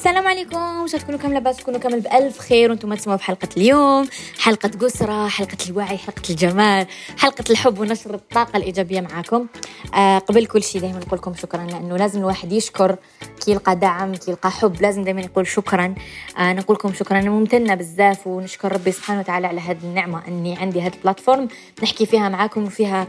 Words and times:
السلام 0.00 0.26
عليكم. 0.26 0.80
واش 0.80 0.92
تكونوا 0.92 1.20
كامل 1.20 1.34
لاباس 1.34 1.56
تكونوا 1.56 1.80
كامل 1.80 2.00
بألف 2.00 2.38
خير 2.38 2.70
وأنتم 2.70 2.94
تسمعوا 2.94 3.18
في 3.18 3.24
حلقة 3.24 3.48
اليوم. 3.56 4.08
حلقة 4.38 4.68
قسرة 4.68 5.28
حلقة 5.28 5.56
الوعي 5.68 5.98
حلقة 5.98 6.22
الجمال 6.30 6.86
حلقة 7.18 7.44
الحب 7.50 7.78
ونشر 7.78 8.14
الطاقة 8.14 8.56
الإيجابية 8.56 9.00
معاكم. 9.00 9.46
آه 9.94 10.18
قبل 10.18 10.46
كل 10.46 10.62
شيء 10.62 10.80
دائما 10.80 10.98
نقول 10.98 11.18
لكم 11.18 11.34
شكرا 11.34 11.64
لأنه 11.64 11.96
لازم 11.96 12.20
الواحد 12.20 12.52
يشكر. 12.52 12.96
كي 13.44 13.50
يلقى 13.50 13.76
دعم 13.76 14.14
كي 14.14 14.30
يلقى 14.30 14.50
حب 14.50 14.82
لازم 14.82 15.04
دائما 15.04 15.20
يقول 15.20 15.46
شكرا. 15.46 15.94
آه 16.38 16.52
نقول 16.52 16.76
لكم 16.76 16.92
شكرا. 16.92 17.18
أنا 17.18 17.30
ممتنة 17.30 17.74
بزاف 17.74 18.26
ونشكر 18.26 18.72
ربي 18.72 18.92
سبحانه 18.92 19.20
وتعالى 19.20 19.46
على 19.46 19.60
هذه 19.60 19.82
النعمة 19.84 20.28
أني 20.28 20.58
عندي 20.58 20.80
هذه 20.80 20.92
البلاتفورم. 20.94 21.48
نحكي 21.82 22.06
فيها 22.06 22.28
معاكم 22.28 22.64
وفيها 22.64 23.06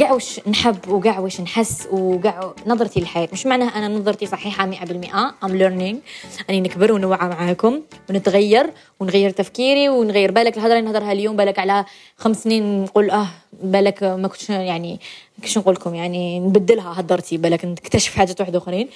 قاع 0.00 0.12
وش 0.12 0.40
نحب 0.48 0.88
وقاع 0.88 1.18
وش 1.18 1.40
نحس 1.40 1.86
وقاع 1.92 2.54
نظرتي 2.66 3.00
للحياة. 3.00 3.28
مش 3.32 3.46
معناها 3.46 3.68
أنا 3.68 3.88
نظرتي 3.88 4.26
صحيحة 4.26 4.66
مئة 4.66 4.84
بالمئة 4.84 5.34
I'm 5.44 5.48
learning. 5.48 5.96
أني 6.50 6.60
نكبر 6.60 6.92
ونوعى 6.92 7.28
معاكم 7.28 7.82
ونتغير 8.10 8.70
ونغير 9.00 9.30
تفكيري 9.30 9.88
ونغير. 9.88 10.30
بالك 10.30 10.56
الهضرة 10.56 10.78
اللي 10.78 10.90
نهضرها 10.90 11.12
اليوم؟ 11.12 11.36
بالك 11.36 11.58
على 11.58 11.84
خمس 12.16 12.42
سنين 12.42 12.82
نقول 12.82 13.10
أه 13.10 13.26
بالك 13.52 14.02
ما 14.02 14.28
كنتش 14.28 14.50
يعني 14.50 15.00
كيش 15.42 15.58
نقول 15.58 15.74
لكم؟ 15.74 15.94
يعني 15.94 16.40
نبدلها 16.40 17.00
هضرتي 17.00 17.36
بالك 17.36 17.64
نكتشف 17.64 18.14
حاجات 18.14 18.40
واحدة 18.40 18.58
أخرين. 18.58 18.88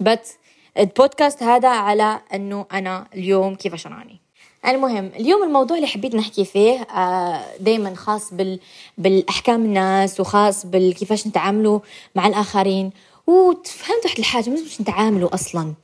بس 0.00 0.34
البودكاست 0.78 1.42
هذا 1.42 1.68
على 1.68 2.20
أنه 2.34 2.66
أنا 2.72 3.06
اليوم 3.14 3.54
كيفاش 3.54 3.86
راني. 3.86 4.25
المهم 4.68 5.10
اليوم 5.20 5.42
الموضوع 5.42 5.76
اللي 5.76 5.86
حبيت 5.88 6.14
نحكي 6.14 6.44
فيه 6.44 6.80
آه، 6.80 7.40
دايما 7.60 7.94
خاص 7.94 8.34
بال... 8.34 8.60
بالأحكام 8.98 9.64
الناس 9.64 10.20
وخاص 10.20 10.66
بالكيفاش 10.66 11.26
نتعاملوا 11.26 11.80
مع 12.14 12.26
الآخرين. 12.26 12.90
وتفهمت 13.26 14.04
واحد 14.04 14.18
الحاجة 14.18 14.50
مش 14.50 14.80
نتعاملوا 14.80 15.34
أصلا. 15.34 15.74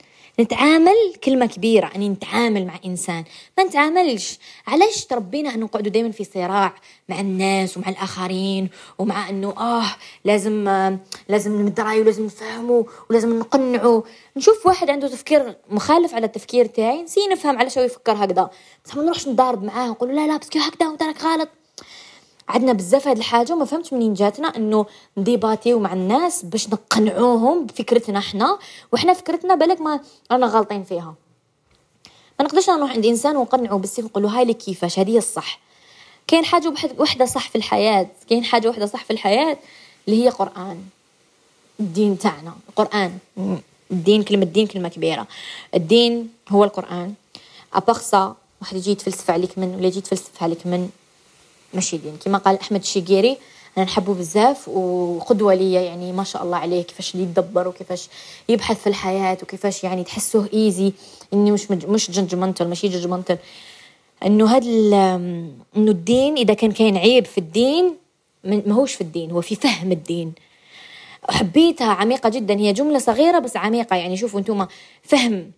نتعامل 0.41 1.15
كلمة 1.25 1.47
كبيرة 1.47 1.91
أني 1.97 2.09
نتعامل 2.09 2.67
مع 2.67 2.75
إنسان. 2.85 3.25
ما 3.59 3.65
نتعاملش. 3.65 4.39
علاش 4.67 5.05
تربينا 5.07 5.55
أن 5.55 5.61
نقعدوا 5.61 5.93
دايما 5.93 6.11
في 6.11 6.25
صراع 6.25 6.75
مع 7.09 7.21
الناس 7.21 7.77
ومع 7.77 7.89
الآخرين 7.89 8.69
ومع 8.99 9.29
أنه 9.29 9.55
آه 9.59 9.87
لازم 10.25 10.65
لازم 11.29 11.61
نمد 11.61 11.81
راي 11.81 12.01
ولازم 12.01 12.25
نفهمه 12.25 12.87
ولازم 13.11 13.39
نقنعه 13.39 14.05
نشوف 14.37 14.67
واحد 14.67 14.91
عنده 14.91 15.09
تفكير 15.09 15.57
مخالف 15.71 16.15
على 16.15 16.27
التفكير 16.27 16.67
تاعي 16.67 17.03
نسي 17.03 17.21
نفهم 17.33 17.59
علاش 17.59 17.79
هو 17.79 17.85
يفكر 17.85 18.13
هكذا. 18.13 18.51
بس 18.85 18.97
ما 18.97 19.03
نروحش 19.03 19.29
نضارب 19.29 19.65
معاه 19.65 19.89
نقول 19.89 20.17
لا 20.17 20.27
لا 20.27 20.37
بس 20.37 20.47
هكذا 20.57 20.89
وانت 20.89 21.03
غلط. 21.25 21.49
عندنا 22.53 22.73
بزاف 22.73 23.09
هاد 23.09 23.17
الحاجة 23.17 23.53
وما 23.53 23.65
فهمتش 23.65 23.93
منين 23.93 24.15
جاتنا 24.15 24.57
إنه 24.57 24.87
نديباتيو 25.17 25.79
مع 25.79 25.93
الناس 25.93 26.45
باش 26.45 26.69
نقنعوهم 26.69 27.67
بفكرتنا 27.67 28.19
إحنا 28.19 28.59
وحنا 28.93 29.13
فكرتنا 29.13 29.55
بالك 29.55 29.81
ما 29.81 30.01
رانا 30.33 30.47
غالطين 30.47 30.85
فيها. 30.85 31.15
ما 32.39 32.45
نقدرش 32.45 32.71
نروح 32.71 32.91
عند 32.91 33.07
إنسان 33.07 33.37
ونقنعه 33.37 33.79
بالسيف 33.79 34.05
نقول 34.05 34.23
له 34.23 34.39
هاي 34.39 34.45
لك 34.45 34.57
كيفاش 34.57 34.99
هذه 34.99 35.19
الصح. 35.19 35.61
كاين 36.27 36.45
حاجة 36.45 36.75
وحدة 36.99 37.25
صح 37.25 37.49
في 37.49 37.57
الحياة 37.57 38.07
كاين 38.29 38.45
حاجة 38.45 38.69
وحدة 38.69 38.87
صح 38.87 39.05
في 39.05 39.13
الحياة 39.13 39.59
اللي 40.09 40.25
هي 40.25 40.29
قرآن 40.29 40.85
الدين 41.81 42.19
تاعنا. 42.19 42.53
القرآن 42.69 43.19
الدين 43.91 44.23
كلمة 44.23 44.45
دين 44.45 44.67
كلمة 44.67 44.89
كبيرة. 44.89 45.27
الدين 45.75 46.31
هو 46.49 46.65
القرآن. 46.65 47.15
أبقصى 47.75 48.33
واحد 48.61 48.77
يجي 48.77 48.91
يتفلسف 48.91 49.31
عليك 49.31 49.59
من 49.59 49.75
ولا 49.75 49.87
يجي 49.87 49.99
يتفلسف 49.99 50.43
عليك 50.43 50.67
من 50.67 50.91
ماشي 51.75 51.97
دين 51.97 52.17
كما 52.25 52.39
قال 52.39 52.61
أحمد 52.61 52.81
الشيقيري 52.81 53.37
أنا 53.79 53.85
نحبه 53.85 54.15
بزاف 54.15 54.69
وقدوة 54.69 55.55
ليا 55.55 55.81
يعني 55.81 56.13
ما 56.13 56.25
شاء 56.25 56.43
الله 56.43 56.57
عليه 56.57 56.83
كيفاش 56.83 57.15
يدبر 57.15 57.69
وكيفاش 57.69 58.09
يبحث 58.49 58.81
في 58.81 58.87
الحياة 58.87 59.39
وكيفاش 59.43 59.85
يعني 59.85 60.05
تحسه 60.05 60.49
easy 60.55 60.93
إني 61.33 61.53
مش 61.53 61.71
مش 61.71 62.11
judgmental 62.11 62.69
ماشي 62.69 62.89
judgmental 62.89 63.39
إنه 64.27 64.57
هذا 64.57 64.67
إنه 65.77 65.91
الدين 65.91 66.37
إذا 66.37 66.55
كان 66.55 66.73
كاين 66.73 66.97
عيب 66.97 67.25
في 67.25 67.39
الدين 67.39 67.97
ماهوش 68.45 68.95
في 68.95 69.01
الدين 69.01 69.31
هو 69.31 69.41
في 69.41 69.55
فهم 69.55 69.93
الدين. 69.93 70.33
حبيتها 71.29 71.93
عميقة 71.93 72.29
جدا 72.29 72.59
هي 72.59 72.73
جملة 72.73 72.99
صغيرة 72.99 73.39
بس 73.39 73.57
عميقة. 73.57 73.97
يعني 73.97 74.17
شوفوا 74.17 74.41
أنتم 74.41 74.67
فهم 75.03 75.51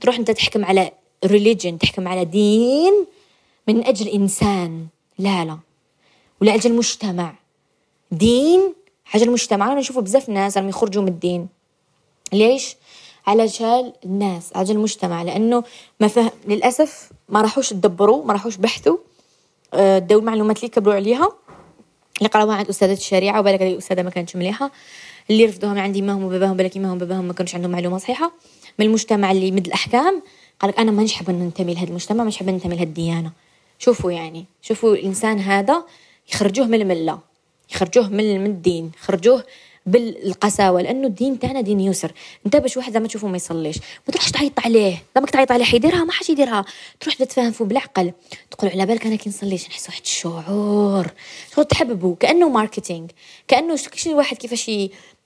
تروح 0.00 0.18
أنت 0.18 0.30
تحكم 0.30 0.64
على 0.64 0.92
religion 1.24 1.78
تحكم 1.78 2.08
على 2.08 2.24
دين 2.24 3.06
من 3.68 3.84
أجل 3.84 4.08
إنسان. 4.08 4.86
لا 5.18 5.44
لا. 5.44 5.58
ولا 6.40 6.54
أجل 6.54 6.70
المجتمع 6.70 7.34
دين 8.10 8.74
حاجة 9.04 9.24
المجتمع. 9.24 9.72
أنا 9.72 9.80
نشوف 9.80 9.98
بزاف 9.98 10.28
ناس 10.28 10.58
راهم 10.58 10.68
يخرجوا 10.68 11.02
من 11.02 11.08
الدين. 11.08 11.48
ليش؟ 12.32 12.76
علشان 13.26 13.92
الناس 14.04 14.56
على 14.56 14.72
المجتمع. 14.72 15.22
لأنه 15.22 15.64
ما 16.00 16.08
فهم 16.08 16.30
للأسف 16.48 17.10
ما 17.28 17.40
راحوش 17.42 17.72
يدبروا 17.72 18.24
ما 18.24 18.32
راحوش 18.32 18.56
بحثوا 18.56 18.96
آه، 19.74 19.98
داو 19.98 20.18
المعلومات 20.18 20.56
اللي 20.56 20.68
كبروا 20.68 20.94
عليها. 20.94 21.28
اللي 22.18 22.28
قراوها 22.28 22.56
عند 22.56 22.68
أستاذة 22.68 22.92
الشريعة 22.92 23.40
وبالك 23.40 23.62
هذه 23.62 23.72
الأستاذة 23.72 24.02
ما 24.02 24.10
كانتش 24.10 24.36
مليحة. 24.36 24.70
اللي 25.30 25.44
رفضوها 25.44 25.72
من 25.72 25.78
عندي 25.78 26.02
ما 26.02 26.12
هم 26.12 26.28
باباهم 26.28 26.56
بالك 26.56 26.76
هم 26.76 26.98
باباهم 26.98 27.24
ما 27.24 27.32
كانوش 27.32 27.54
عندهم 27.54 27.70
معلومة 27.70 27.98
صحيحة. 27.98 28.32
من 28.78 28.86
المجتمع 28.86 29.30
اللي 29.30 29.50
مد 29.50 29.66
الأحكام 29.66 30.22
قالك 30.60 30.78
أنا 30.78 30.90
ما 30.90 31.02
نحب 31.02 31.30
ننتمي 31.30 31.74
لهذا 31.74 31.88
المجتمع 31.88 32.24
ما 32.24 32.30
نحب 32.30 32.50
ننتمي 32.50 32.74
لهذه 32.74 32.86
الديانة. 32.86 33.32
شوفوا 33.84 34.12
يعني 34.12 34.44
شوفوا 34.62 34.94
الإنسان 34.94 35.38
هذا 35.38 35.84
يخرجوه 36.32 36.66
من 36.66 36.80
الملة 36.80 37.18
يخرجوه 37.70 38.08
من 38.08 38.46
الدين 38.46 38.90
يخرجوه 39.02 39.44
بالقساوة 39.86 40.82
لأنه 40.82 41.06
الدين 41.06 41.38
تاعنا 41.38 41.60
دين 41.60 41.80
يسر. 41.80 42.12
انت 42.46 42.56
باش 42.56 42.76
واحد 42.76 42.92
زعما 42.92 43.08
تشوفه 43.08 43.28
ما 43.28 43.36
يصليش. 43.36 43.76
ما 43.78 44.12
تروحش 44.12 44.30
تعيط 44.30 44.60
عليه. 44.64 45.02
لما 45.16 45.26
تعيط 45.26 45.52
عليه 45.52 45.64
حيديرها 45.64 46.04
ما 46.04 46.12
حاش 46.12 46.30
يديرها. 46.30 46.64
تروح 47.00 47.14
تتفاهم 47.14 47.52
فيه 47.52 47.64
بالعقل. 47.64 48.12
تقول 48.50 48.70
على 48.70 48.86
بالك 48.86 49.06
أنا 49.06 49.16
كي 49.16 49.28
نصليش 49.30 49.68
نحس 49.68 49.88
واحد 49.88 50.00
الشعور 50.04 51.06
شغل 51.54 51.64
تحببه. 51.64 52.16
كأنه 52.20 52.48
marketing 52.48 53.06
كأنه 53.48 53.76
شي 53.94 54.14
واحد 54.14 54.36
كيفاش 54.36 54.70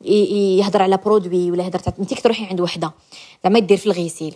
يهضر 0.00 0.82
على 0.82 0.96
produit 0.96 1.50
ولا 1.50 1.64
يهضر 1.64 1.80
انت 2.00 2.14
تروحي 2.14 2.44
عند 2.44 2.60
وحدة. 2.60 2.92
زعما 3.44 3.58
يدير 3.58 3.76
في 3.76 3.86
الغسيل. 3.86 4.34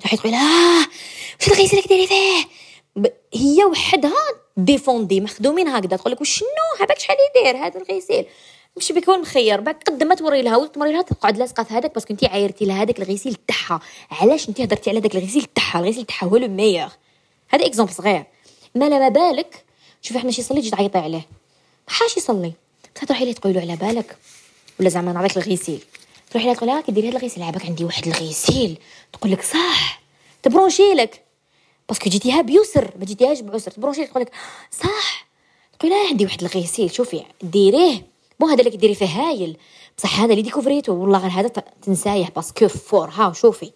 تروحي 0.00 0.16
تقول 0.16 0.34
آه! 0.34 0.86
واش 1.40 1.48
الغسيل 1.48 1.82
كديري 1.82 2.06
فيه؟ 2.06 2.65
هي 3.34 3.64
وحدها 3.64 4.24
ديفوندي 4.56 5.20
مخدومين 5.20 5.68
هكذا. 5.68 5.96
تقول 5.96 6.12
لك 6.12 6.20
وشنو؟ 6.20 6.46
هذاك 6.80 6.98
شحال 6.98 7.16
يدير؟ 7.36 7.56
هذا 7.56 7.80
الغسيل. 7.80 8.26
مش 8.76 8.92
بيكون 8.92 9.20
مخير. 9.20 9.60
بعد 9.60 9.74
قد 9.74 10.02
ما 10.02 10.14
توري 10.14 10.42
لها 10.42 10.56
وتمري 10.56 10.92
لها 10.92 11.02
تقعد 11.02 11.38
لاصقة 11.38 11.62
في 11.62 11.74
هذاك 11.74 11.94
باسكو 11.94 12.12
انت 12.12 12.24
عايرتي 12.24 12.64
لها 12.64 12.82
هذاك 12.82 12.98
الغسيل 12.98 13.36
تاعها. 13.48 13.80
علاش 14.10 14.48
انت 14.48 14.60
هضرتي 14.60 14.90
على 14.90 14.98
هذاك 14.98 15.16
الغسيل 15.16 15.46
تاعها؟ 15.54 15.80
الغسيل 15.80 16.04
تاعها 16.04 16.24
هو 16.24 16.36
لو 16.36 16.48
ميور 16.48 16.88
هذا 17.48 17.66
اكزومبل 17.66 17.92
صغير. 17.92 18.24
ما 18.74 18.88
لا 18.88 19.08
بالك؟ 19.08 19.64
شوفي 20.02 20.18
إحنا 20.18 20.30
شي 20.30 20.40
يصلي 20.40 20.60
تجي 20.60 20.70
تعيطي 20.70 20.98
عليه. 20.98 21.26
ما 21.88 21.94
حاش 21.94 22.16
يصلي. 22.16 22.52
تروحي 22.94 23.24
ليه 23.24 23.32
تقولي 23.32 23.60
على 23.60 23.76
بالك؟ 23.76 24.16
ولا 24.80 24.88
زعما 24.88 25.12
نعطيك 25.12 25.36
الغسيل. 25.36 25.80
تروحي 26.30 26.46
لها 26.46 26.54
تقولي 26.54 26.72
لها 26.72 26.80
كديري 26.80 27.08
هذا 27.08 27.18
الغسيل 27.18 27.42
عباك 27.42 27.66
عندي 27.66 27.84
واحد 27.84 28.06
الغسيل. 28.06 28.78
تقول 29.12 29.32
لك 29.32 29.42
صح. 29.42 30.00
تبرونشي 30.42 30.94
لك. 30.94 31.25
باسكو 31.88 32.10
جيتيها 32.10 32.40
بيسر 32.40 32.90
ما 32.98 33.04
جيتيهاش 33.04 33.40
بعسر. 33.40 33.70
تبروشي 33.70 34.06
تقول 34.06 34.22
لك 34.22 34.32
صح. 34.70 35.26
تقول 35.78 35.90
لها 35.90 36.08
عندي 36.08 36.24
واحد 36.24 36.42
الغسيل 36.42 36.90
شوفي 36.90 37.24
ديريه. 37.42 38.06
بون 38.40 38.50
هذا 38.50 38.60
اللي 38.60 38.76
ديري 38.76 38.94
فيه 38.94 39.06
هايل. 39.06 39.56
بصح 39.98 40.20
هذا 40.20 40.30
اللي 40.30 40.42
ديكوفريتو. 40.42 40.92
والله 40.92 41.18
غير 41.18 41.30
هذا 41.30 41.48
تنسايه 41.82 42.32
باسكو 42.36 42.68
فور 42.68 43.10
ها 43.10 43.32
شوفي. 43.32 43.72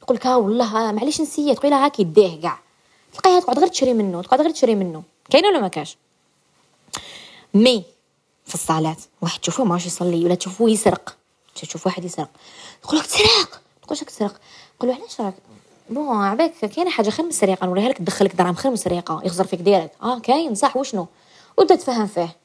تقول 0.00 0.16
لك 0.16 0.26
ها 0.26 0.36
والله 0.36 0.92
معليش 0.92 1.20
نسيه 1.20 1.54
تقول 1.54 1.70
لها 1.70 1.84
هاكي 1.84 2.04
ديه 2.04 2.40
كاع. 2.40 2.58
تلقاها 3.12 3.40
تقعد 3.40 3.58
غير 3.58 3.68
تشري 3.68 3.94
منه 3.94 4.22
تقعد 4.22 4.40
غير 4.40 4.50
تشري 4.50 4.74
منه. 4.74 5.02
كاين 5.30 5.46
ولا 5.46 5.60
ما 5.60 5.68
كاش؟ 5.68 5.96
mais 7.54 7.84
في 8.46 8.54
الصلاة 8.54 8.96
واحد 9.22 9.40
تشوفوه 9.40 9.66
ماشي 9.66 9.86
يصلي 9.86 10.24
ولا 10.24 10.34
تشوفوه 10.34 10.70
يسرق. 10.70 11.16
تشوف 11.54 11.86
واحد 11.86 12.04
يسرق. 12.04 12.30
تقول 12.82 12.98
لك 12.98 13.06
تسرق. 13.06 13.62
تقول 13.82 13.98
لك 14.00 14.10
تسرق. 14.10 14.40
تقول 14.78 14.90
له 14.90 14.96
علاش 14.96 15.20
راك؟ 15.20 15.34
bon 15.92 16.24
عباك 16.24 16.52
كاين 16.52 16.88
حاجة 16.88 17.10
خير 17.10 17.24
من 17.24 17.30
السرقة؟ 17.30 17.66
نوريها 17.66 17.88
لك 17.88 17.98
تدخلك 17.98 18.34
دراهم 18.34 18.54
خير 18.54 18.70
من 18.70 18.74
السرقة 18.74 19.22
يخزر 19.24 19.46
فيك 19.46 19.60
direct. 19.60 19.90
آه 20.02 20.18
كاين 20.18 20.54
صح 20.54 20.76
وشنو؟ 20.76 21.06
وانت 21.58 21.72
تفهم 21.72 22.06
فيه. 22.06 22.36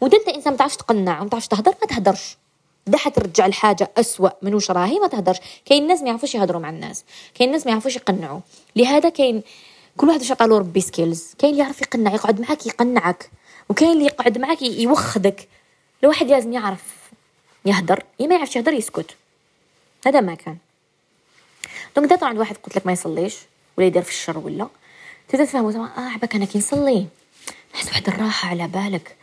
وانت 0.00 0.14
انت 0.14 0.28
إنسان 0.28 0.52
ما 0.52 0.58
تعرفش 0.58 0.76
تقنع 0.76 1.20
وما 1.20 1.30
تعرفش 1.30 1.48
تهدر 1.48 1.74
ما 1.80 1.86
تهدرش. 1.86 2.36
ده 2.86 2.98
حترجع 2.98 3.46
الحاجة 3.46 3.90
اسوء 3.98 4.32
من 4.42 4.54
وش 4.54 4.70
راهي 4.70 4.98
ما 4.98 5.06
تهدرش. 5.06 5.38
كاين 5.64 5.86
ناس 5.86 6.02
ما 6.02 6.08
يعرفوش 6.08 6.34
يهضروا 6.34 6.60
مع 6.60 6.70
الناس. 6.70 7.04
كاين 7.34 7.52
ناس 7.52 7.66
ما 7.66 7.72
يعرفوش 7.72 7.96
يقنعوا. 7.96 8.40
لهذا 8.76 9.08
كاين 9.08 9.42
كل 9.96 10.08
واحد 10.08 10.20
واش 10.20 10.30
عطالو 10.30 10.58
ربي 10.58 10.80
skills 10.80 11.34
كاين 11.38 11.52
اللي 11.52 11.62
يعرف 11.64 11.82
يقنع 11.82 12.14
يقعد 12.14 12.40
معاك 12.40 12.66
يقنعك. 12.66 13.30
وكاين 13.68 13.92
اللي 13.92 14.04
يقعد 14.04 14.38
معاك 14.38 14.62
يوخدك 14.62 15.48
الواحد 16.02 16.26
لازم 16.26 16.52
يعرف 16.52 16.82
يهدر 17.64 18.02
يا 18.20 18.26
ما 18.26 18.34
يعرفش 18.34 18.56
يهدر 18.56 18.72
يسكت. 18.72 19.16
هذا 20.06 20.20
ما 20.20 20.34
كان. 20.34 20.56
donc 21.98 22.20
طبعا 22.20 22.28
عند 22.28 22.38
واحد 22.38 22.56
قلت 22.56 22.76
لك 22.76 22.86
ما 22.86 22.92
يصليش 22.92 23.36
ولا 23.76 23.86
يدير 23.86 24.02
في 24.02 24.10
الشر 24.10 24.38
ولا 24.38 24.68
تبدا 25.28 25.44
تفهموا 25.44 25.70
زعما 25.70 25.90
آه 25.98 26.10
عباك 26.10 26.34
أنا 26.34 26.44
كي 26.44 26.58
نصلي. 26.58 27.06
نحس 27.74 27.86
واحد 27.86 28.08
الراحة 28.08 28.48
على 28.48 28.68
بالك. 28.68 29.16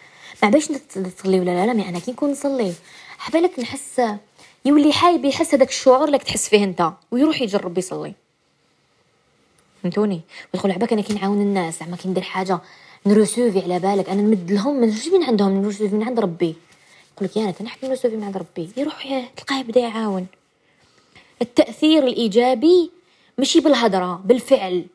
ما 0.44 0.50
باش 0.50 0.68
تصلي 0.68 1.39
ولا 1.39 1.51
لا 1.51 1.66
لا 1.66 1.74
mais 1.74 1.90
أنا 1.89 2.00
كي 2.00 2.12
نكون 2.12 2.31
نصلي. 2.31 2.74
عبالك 3.27 3.60
نحس 3.60 4.01
يولي 4.66 4.94
حايب 4.94 5.25
يحس 5.25 5.54
هذاك 5.54 5.69
الشعور 5.69 6.06
اللي 6.06 6.18
تحس 6.18 6.50
فيه 6.50 6.63
أنت 6.63 6.92
ويروح 7.12 7.42
يجرب 7.42 7.77
يصلي. 7.77 8.13
فهمتوني؟ 9.83 10.22
ويقول 10.54 10.72
عباك 10.72 10.94
أنا 10.94 11.01
كي 11.01 11.13
نعاون 11.13 11.42
الناس 11.42 11.80
زعما 11.80 11.95
كي 11.95 12.10
ندير 12.10 12.24
حاجة 12.24 12.60
نروسوفي 13.06 13.60
على 13.60 13.80
بالك. 13.80 14.10
أنا 14.10 14.22
نمد 14.22 14.51
لهم 14.51 14.75
ما 14.75 14.95
من 15.13 15.24
عندهم 15.24 15.62
نروسوفي 15.62 15.95
من 15.95 16.04
عند 16.04 16.19
ربي. 16.19 16.56
يقول 17.16 17.30
لك 17.30 17.38
يا 17.38 17.44
أنا 17.44 17.51
تنحب 17.51 17.86
نروسوفي 17.86 18.16
من 18.16 18.24
عند 18.24 18.38
ربي. 18.38 18.69
يروح 18.77 19.30
تلقاه 19.38 19.60
يبدا 19.60 19.80
يعاون. 19.80 20.27
التأثير 21.42 22.04
الإيجابي 22.08 22.92
ماشي 23.38 23.60
بالهضره 23.60 24.22
بالفعل. 24.26 24.86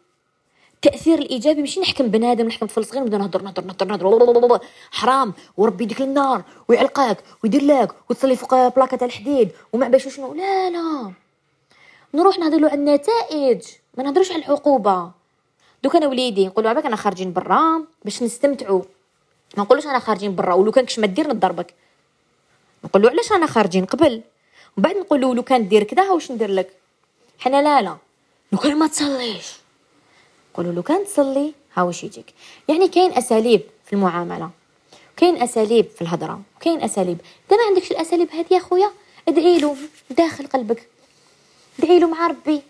التأثير 0.75 1.19
الإيجابي 1.19 1.60
ماشي 1.60 1.81
نحكم 1.81 2.06
بنادم 2.06 2.46
نحكم 2.46 2.66
طفل 2.66 2.84
صغير 2.84 3.02
نبدأ 3.02 3.19
نهضر 3.19 3.42
نهضر 3.42 3.87
نهضر 3.87 4.40
نهضر 4.40 4.60
حرام. 4.90 5.32
وربي 5.56 5.84
يديك 5.84 6.00
للنار 6.00 6.42
ويعلقك 6.69 7.19
ويدير 7.44 7.64
لك 7.64 7.92
وتصلي 8.10 8.37
فوق 8.37 8.69
بلاكة 8.76 8.96
تاع 8.96 9.06
الحديد 9.06 9.50
وما 9.72 9.88
باش 9.88 10.08
شنو 10.08 10.34
لا 10.34 10.70
لا. 10.70 11.12
نروح 12.14 12.38
نهضر 12.38 12.64
على 12.64 12.75
النتائج 12.75 13.62
ما 13.96 14.04
نهضروش 14.04 14.32
على 14.32 14.44
العقوبة. 14.44 15.10
دوك 15.82 15.96
أنا 15.96 16.06
وليدي 16.06 16.46
نقولوا 16.46 16.70
عباك 16.70 16.87
أنا 16.87 16.96
خارجين 16.96 17.32
برا 17.32 17.84
باش 18.04 18.22
نستمتعوا 18.22 18.82
ما 19.56 19.62
نقولوش 19.62 19.87
أنا 19.87 19.98
خارجين 19.98 20.34
برا 20.34 20.54
ولو 20.54 20.72
كان 20.72 20.84
كش 20.84 20.98
ما 20.98 21.06
دير 21.06 21.28
نضربك. 21.28 21.75
نقولوا 22.84 23.10
علاش 23.10 23.32
أنا 23.32 23.46
خارجين؟ 23.46 23.84
قبل. 23.84 24.22
ومن 24.76 24.84
بعد 24.84 24.96
نقولوا 24.96 25.34
لو 25.34 25.43
كان 25.43 25.69
دير 25.69 25.82
كذا 25.82 26.11
واش 26.11 26.32
ندير 26.32 26.50
لك؟ 26.50 26.70
حنا 27.38 27.62
لا 27.62 27.82
لا. 27.82 27.96
لو 28.52 28.58
كان 28.58 28.78
ما 28.78 28.87
تصليش. 28.87 29.46
قولوا 30.55 30.72
لو 30.72 30.82
كان 30.82 31.05
تصلي 31.05 31.52
ها 31.75 31.82
واش 31.82 32.05
يجيك. 32.05 32.26
يعني 32.69 32.88
كاين 32.88 33.12
أساليب 33.12 33.62
في 33.87 33.93
المعاملة 33.93 34.50
كاين 35.17 35.43
أساليب 35.43 35.87
في 35.96 36.02
الهضرة 36.02 36.40
كاين 36.61 36.82
أساليب. 36.82 37.19
انت 37.43 37.61
ما 37.61 37.67
عندكش 37.69 37.90
الأساليب 37.90 38.31
هذه 38.31 38.55
يا 38.55 38.58
خويا 38.58 38.90
ادعي 39.28 39.58
له 39.58 39.76
داخل 40.11 40.46
قلبك. 40.46 40.88
ادعي 41.78 41.99
له 41.99 42.08
مع 42.08 42.26
ربي. 42.26 42.62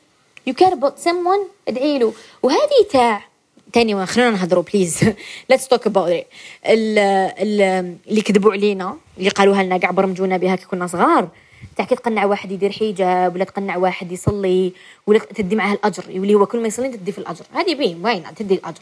You 0.49 0.53
care 0.53 0.73
about 0.73 1.05
someone 1.05 1.69
ادعي 1.69 1.99
له. 1.99 2.13
وهذه 2.43 2.87
تاع 2.91 3.25
تاني 3.73 4.07
خلينا 4.07 4.31
نهضروا 4.31 4.63
please 4.63 5.15
let's 5.51 5.69
talk 5.69 5.87
about 5.87 6.25
اللي 6.67 8.23
كذبوا 8.25 8.53
علينا 8.53 8.97
اللي 9.19 9.31
قالوها 9.31 9.63
لنا 9.63 9.79
كاع 9.79 9.91
برمجونا 9.91 10.37
بها 10.37 10.57
كي 10.57 10.67
كنا 10.67 10.87
صغار. 10.87 11.29
تاع 11.77 11.85
كي 11.85 11.95
تقنع 11.95 12.25
واحد 12.25 12.53
يدير 12.53 12.73
حجاب 12.73 13.35
ولا 13.35 13.45
تقنع 13.45 13.77
واحد 13.77 14.13
يصلي 14.13 14.73
ولا 15.07 15.19
تدي 15.19 15.57
معاه 15.57 15.73
الأجر 15.73 16.11
يولي 16.11 16.35
هو 16.35 16.47
كل 16.47 16.61
ما 16.61 16.69
يصلي 16.69 16.89
تدي 16.89 17.13
في 17.13 17.19
الأجر. 17.19 17.45
هذه 17.53 17.75
بين 17.75 18.05
وين؟ 18.05 18.35
تدي 18.35 18.55
الأجر. 18.55 18.81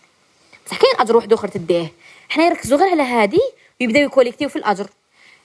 بصح 0.66 0.78
كاين 0.78 0.92
اجر 0.98 1.16
واحد 1.16 1.32
آخر 1.32 1.48
تديه. 1.48 1.92
حنا 2.28 2.44
يركزوا 2.44 2.78
غير 2.78 2.90
على 2.90 3.02
هذه 3.02 3.40
ويبداو 3.80 4.02
يكوليكتيو 4.02 4.48
في 4.48 4.56
الأجر. 4.56 4.86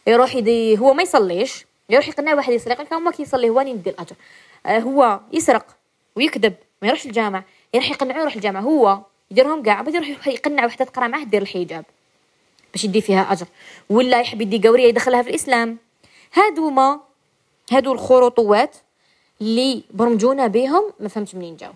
يروح 0.08 0.36
يدي 0.36 0.78
هو 0.80 0.94
ما 0.94 1.04
يصليش 1.04 1.66
يروح 1.90 2.08
يقنع 2.08 2.34
واحد 2.34 2.54
يسرق 2.54 2.82
لك 2.82 2.94
هما 2.94 3.12
كيصلي 3.12 3.50
هو 3.50 3.62
ندي 3.62 3.90
الأجر. 3.90 4.16
آه 4.66 4.80
هو 4.80 5.20
يسرق 5.34 5.66
ويكذب 6.16 6.54
ما 6.82 6.88
يروحش 6.88 7.06
الجامع. 7.06 7.44
يروح 7.74 7.90
يقنعه 7.90 8.22
يروح 8.22 8.36
الجامع. 8.36 8.60
هو 8.60 9.00
يديرهم 9.32 9.64
كاع 9.64 9.82
بعد 9.82 9.96
يروح 9.96 10.28
يقنع 10.28 10.66
وحدة 10.66 10.86
تقرأ 10.86 11.08
معاه 11.08 11.24
دير 11.24 11.42
الحجاب 11.42 11.86
باش 12.74 12.84
يدي 12.84 13.02
فيها 13.02 13.32
أجر. 13.32 13.46
ولا 13.90 14.22
يحب 14.22 14.42
يدي 14.42 14.68
قورية 14.68 14.88
يدخلها 14.88 15.22
في 15.22 15.30
الإسلام. 15.30 15.78
هادو 16.34 16.70
ما 16.70 17.00
هادو 17.78 17.94
الخروطوات 17.94 18.76
اللي 19.42 19.84
برمجونا 19.92 20.48
بهم 20.48 20.94
ما 21.00 21.08
فهمتش 21.08 21.36
منين 21.36 21.56
جاو. 21.56 21.72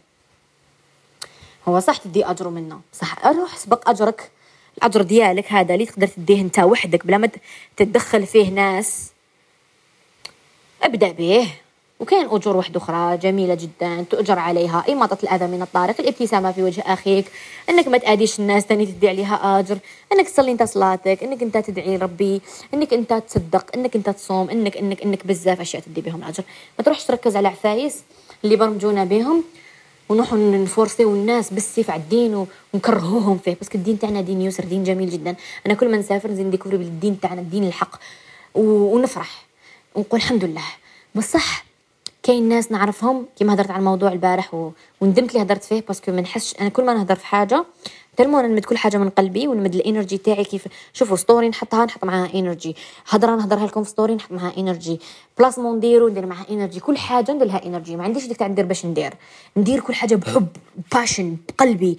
هو 1.68 1.80
صح 1.80 1.98
تدي 1.98 2.26
أجر 2.26 2.50
منا. 2.50 2.82
صح 2.94 3.28
روح 3.28 3.58
سبق 3.58 3.90
أجرك. 3.90 4.32
الأجر 4.78 5.02
ديالك 5.02 5.52
هذا 5.52 5.74
اللي 5.74 5.86
تقدر 5.86 6.08
تديه 6.08 6.42
أنت 6.42 6.60
وحدك 6.60 7.06
بلا 7.06 7.18
ما 7.18 7.30
تتدخل 7.78 8.26
فيه 8.26 8.50
ناس. 8.50 9.12
أبدأ 10.84 11.12
به. 11.12 11.54
وكاين 12.00 12.28
أجور 12.30 12.58
واحدة 12.58 12.78
أخرى 12.78 13.18
جميلة 13.18 13.56
جدا 13.56 14.06
تؤجر 14.10 14.40
عليها. 14.40 14.84
إماطة 14.90 15.18
الأذى 15.24 15.48
من 15.48 15.62
الطارق 15.62 15.96
الابتسامة 16.00 16.52
في 16.52 16.64
وجه 16.64 16.84
أخيك. 16.86 17.26
أنك 17.70 17.88
ما 17.88 17.98
تأذيش 17.98 18.40
الناس 18.40 18.66
تاني 18.66 18.86
تدي 18.86 19.10
عليها 19.10 19.60
أجر. 19.60 19.78
أنك 20.14 20.30
تصلي 20.30 20.52
أنت 20.52 20.64
صلاتك 20.64 21.24
أنك 21.24 21.44
أنت 21.44 21.58
تدعي 21.58 21.98
ربي 21.98 22.42
أنك 22.74 22.94
أنت 22.94 23.14
تصدق 23.14 23.66
أنك 23.76 23.96
أنت 23.96 24.10
تصوم 24.10 24.50
أنك 24.50 24.78
أنك 24.78 25.02
أنك 25.02 25.28
بزاف 25.28 25.62
أشياء 25.62 25.84
تدي 25.84 26.02
بهم 26.02 26.24
الأجر. 26.24 26.44
ما 26.80 26.84
تروحش 26.84 27.04
تركز 27.04 27.36
على 27.36 27.48
عفايس 27.48 27.96
اللي 28.44 28.56
برمجونا 28.56 29.04
بهم 29.04 29.44
ونروحوا 30.10 30.38
نفورسيو 30.38 31.14
الناس 31.14 31.54
بالسيف 31.54 31.90
على 31.90 32.02
الدين 32.02 32.46
ونكرهوهم 32.74 33.38
فيه. 33.38 33.58
بس 33.62 33.68
الدين 33.76 34.00
تاعنا 34.00 34.22
دين 34.22 34.42
يسر 34.42 34.64
دين 34.64 34.84
جميل 34.84 35.10
جدا. 35.10 35.36
أنا 35.66 35.74
كل 35.74 35.92
ما 35.92 35.98
نسافر 35.98 36.32
نزيد 36.32 36.46
ن 36.46 36.49
découvrir 36.49 36.78
بالدين 36.78 37.20
تاعنا 37.20 37.42
الدين 37.42 37.64
الحق. 37.64 37.96
ونفرح. 38.56 39.46
ونقول 39.96 40.20
الحمد 40.20 40.44
لله. 40.44 40.66
بصح 41.16 41.67
كاين 42.28 42.50
ناس 42.50 42.72
نعرفهم 42.72 43.26
كيما 43.36 43.54
هضرت 43.54 43.72
على 43.72 43.80
الموضوع 43.80 44.12
البارح 44.12 44.54
و... 44.54 44.72
وندمت 45.02 45.34
لي 45.34 45.42
هضرت 45.42 45.64
فيه 45.64 45.84
parce 45.88 46.03
que 46.03 46.12
ما 46.12 46.22
نحسش 46.22 46.56
أنا 46.62 46.70
كل 46.70 46.86
ما 46.86 46.94
نهضر 46.94 47.16
في 47.16 47.26
حاجة 47.26 47.66
tellement 48.18 48.40
أنا 48.40 48.48
نمد 48.48 48.66
كل 48.66 48.78
حاجة 48.78 48.98
من 48.98 49.10
قلبي 49.10 49.48
ونمد 49.48 49.76
ال 49.76 49.82
energy 49.82 50.18
تاعي 50.18 50.44
كيف 50.44 50.68
شوفوا 50.94 51.18
story 51.18 51.50
نحطها 51.50 51.86
نحط 51.86 52.06
معاها 52.06 52.34
energy 52.36 52.76
هضرة 53.10 53.36
نهضرها 53.36 53.68
لكم 53.68 53.84
في 53.84 53.90
story 53.90 54.16
نحط 54.16 54.32
معاها 54.32 54.58
energy 54.58 55.00
placement 55.38 55.78
نديرو 55.78 56.08
ندير 56.08 56.26
معاها 56.26 56.46
energy 56.50 56.80
كل 56.80 56.98
حاجة 56.98 57.32
ندير 57.32 57.48
لها 57.48 57.66
energy 57.66 57.96
ما 57.96 58.04
عنديش 58.04 58.26
ديك 58.26 58.38
تاع 58.38 58.48
ندير 58.48 58.66
باش 58.66 58.86
ندير 58.86 59.14
ندير 59.58 59.80
كل 59.80 59.94
حاجة 59.94 60.16
بحب 60.16 60.48
passion 60.94 61.38
بقلبي 61.50 61.98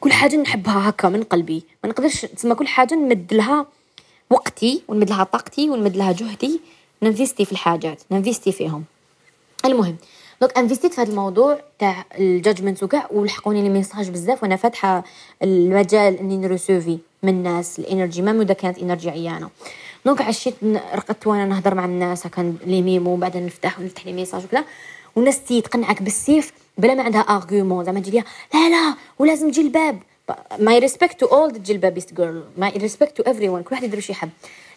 كل 0.00 0.12
حاجة 0.12 0.36
نحبها 0.36 0.88
هكا 0.88 1.08
من 1.08 1.22
قلبي 1.22 1.64
ما 1.84 1.90
نقدرش 1.90 2.20
تسمى 2.24 2.54
كل 2.54 2.66
حاجة 2.66 2.94
نمد 2.94 3.34
لها 3.34 3.66
وقتي 4.30 4.82
ونمد 4.88 5.10
لها 5.10 5.24
طاقتي 5.24 5.70
ونمد 5.70 5.96
لها 5.96 6.12
جهدي 6.12 6.60
ن 7.02 7.07
investir 7.07 7.44
في 7.44 7.52
الحاجات 7.52 8.02
ن 8.10 8.15
investir 8.15 8.52
فيهم. 8.52 8.84
المهم 9.66 9.96
دونك 10.40 10.58
انفستيت 10.58 10.94
في 10.94 11.00
هذا 11.00 11.10
الموضوع 11.10 11.60
تاع 11.78 12.04
ال 12.18 12.25
judgment 12.25 12.82
وكاع 12.82 13.08
ولحقوني 13.10 13.62
les 13.62 13.68
messages 13.68 14.10
بزاف 14.10 14.42
وأنا 14.42 14.56
فاتحة 14.56 15.04
المجال 15.42 16.18
إني 16.18 16.36
ن 16.36 16.43
recevoir 16.43 16.98
من 17.22 17.28
الناس 17.28 17.78
ال 17.78 17.84
energy 17.84 18.22
même 18.22 18.42
اذا 18.42 18.54
كانت 18.54 18.78
energy 18.78 19.10
عيانة. 19.10 19.50
donc 20.06 20.22
عشيت 20.22 20.54
رقدت 20.94 21.26
وأنا 21.26 21.44
نهضر 21.44 21.74
مع 21.74 21.84
الناس 21.84 22.26
كان 22.26 22.56
les 22.66 22.82
mémos 22.82 23.14
وبعدين 23.14 23.46
نفتح 23.46 23.80
ونفتح 23.80 24.06
les 24.06 24.12
messages 24.12 24.44
وكذا. 24.44 24.64
والناس 25.16 25.44
تقنعك 25.44 26.02
بالسيف 26.02 26.52
بلا 26.78 26.94
ما 26.94 27.02
عندها 27.02 27.20
arguments 27.20 27.84
زعما 27.84 28.00
تجي 28.00 28.22
لا 28.54 28.68
لا 28.68 28.94
ولازم 29.18 29.50
جلباب 29.50 29.98
my 30.58 30.78
respect 30.78 31.20
to 31.20 31.26
all 31.26 31.62
جلبابيست 31.62 32.14
girl 32.14 32.44
my 32.58 32.70
respect 32.70 33.16
to 33.16 33.22
everyone 33.22 33.62
كل 33.62 33.68
واحد 33.74 33.84
يدير 33.84 33.96
واش 33.96 34.10
يحب. 34.10 34.30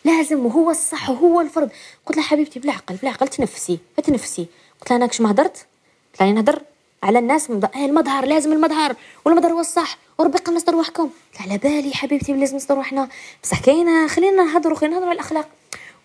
لازم 0.06 0.46
وهو 0.46 0.70
الصح 0.70 1.10
وهو 1.10 1.42
الفرض. 1.42 1.70
قلت 2.06 2.18
لها 2.18 2.26
حبيبتي 2.26 2.60
بالعقل 2.60 2.96
بالعقل 2.96 3.28
تنفسي 3.28 3.80
تنفسي. 4.04 4.48
قلت 4.82 4.90
لها 4.90 4.98
أنا 4.98 5.08
كش 5.08 5.22
ما 5.22 5.32
هدرت؟ 5.32 5.66
قلت 6.14 6.22
لها 6.22 6.32
نهدر 6.32 6.62
على 7.04 7.20
الناس. 7.20 7.52
إيه 7.76 7.86
المظهر 7.86 8.26
لازم 8.26 8.54
المظهر. 8.54 8.96
والمظهر 9.26 9.52
هو 9.52 9.60
الصح. 9.60 9.98
وربي 10.18 10.52
نستر 10.52 10.74
روحكم. 10.74 11.10
على 11.40 11.58
بالي 11.58 11.94
حبيبتي 11.94 12.34
لازم 12.34 12.56
نستر 12.56 12.76
روحنا. 12.76 13.10
بصح 13.44 13.60
كاينة 13.60 14.08
خلينا 14.08 14.44
نهضروا 14.44 14.78
خلينا 14.78 14.96
نهضروا 14.96 15.10
على 15.10 15.20
الأخلاق. 15.20 15.50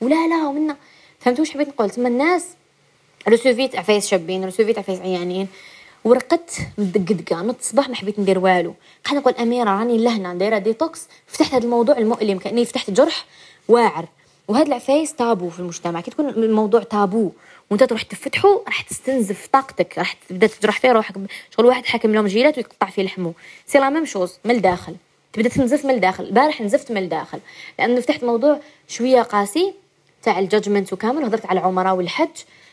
ولا 0.01 0.29
لا 0.29 0.47
ومنا. 0.47 0.77
فهمتوا 1.21 1.45
واش 1.45 1.51
حبيت 1.51 1.69
نقول؟ 1.69 1.91
تما 1.91 2.09
الناس 2.09 2.47
رسوفيت 3.29 3.77
عفايس 3.77 4.07
شابين 4.07 4.45
رسوفيت 4.45 4.79
عفايس 4.79 5.01
عيانين 5.01 5.49
ورقدت 6.05 6.59
مدقدقة 6.79 7.43
نط 7.43 7.57
الصباح 7.61 7.89
ما 7.89 7.95
حبيت 7.95 8.19
ندير 8.19 8.39
والو. 8.39 8.75
قاعدة 9.05 9.21
نقول 9.21 9.35
أميرة 9.35 9.71
راني 9.71 9.99
لهنا 9.99 10.35
دايرة 10.35 10.59
détox. 10.59 11.09
فتحت 11.27 11.55
هذا 11.55 11.65
الموضوع 11.65 11.99
المؤلم 11.99 12.39
كأني 12.39 12.65
فتحت 12.65 12.91
جرح 12.91 13.25
واعر. 13.69 14.09
وهاد 14.49 14.67
العفايس 14.67 15.15
تابو 15.15 15.49
في 15.49 15.61
المجتمع. 15.61 16.01
كي 16.01 16.11
تكون 16.11 16.29
الموضوع 16.29 16.83
تابو. 16.83 17.31
وانت 17.71 17.85
تروح 17.85 18.03
تفتحه 18.03 18.63
راح 18.67 18.83
تستنزف 18.83 19.47
طاقتك 19.53 19.99
راح 19.99 20.13
تبدأ 20.29 20.47
تجرح 20.47 20.81
فيه 20.81 20.93
روحك. 20.93 21.15
شغل 21.57 21.67
واحد 21.67 21.87
حاكم 21.87 22.15
لهم 22.15 22.27
جيلات 22.27 22.57
ويقطع 22.57 22.87
فيه 22.87 23.03
لحمه. 23.03 23.33
c'est 23.67 23.79
la 23.79 23.91
même 23.91 24.05
chose 24.05 24.39
من 24.45 24.51
الداخل 24.51 24.97
تبدأ 25.33 25.49
تنزف 25.49 25.85
من 25.85 25.95
الداخل 25.95 26.25
البارح 26.25 26.61
نزفت 26.61 26.91
من 26.91 26.97
الداخل 26.97 27.41
لأنه 27.79 28.01
فتحت 28.01 28.25
موضوع 28.25 28.61
شوية 28.89 29.23
قاسي 29.23 29.75
تاع 30.23 30.39
ال 30.39 30.45
judgment 30.45 30.93
وكامل 30.93 31.25
هضرت 31.25 31.47
على 31.47 31.61
العمره 31.61 31.93
والحج. 31.93 32.29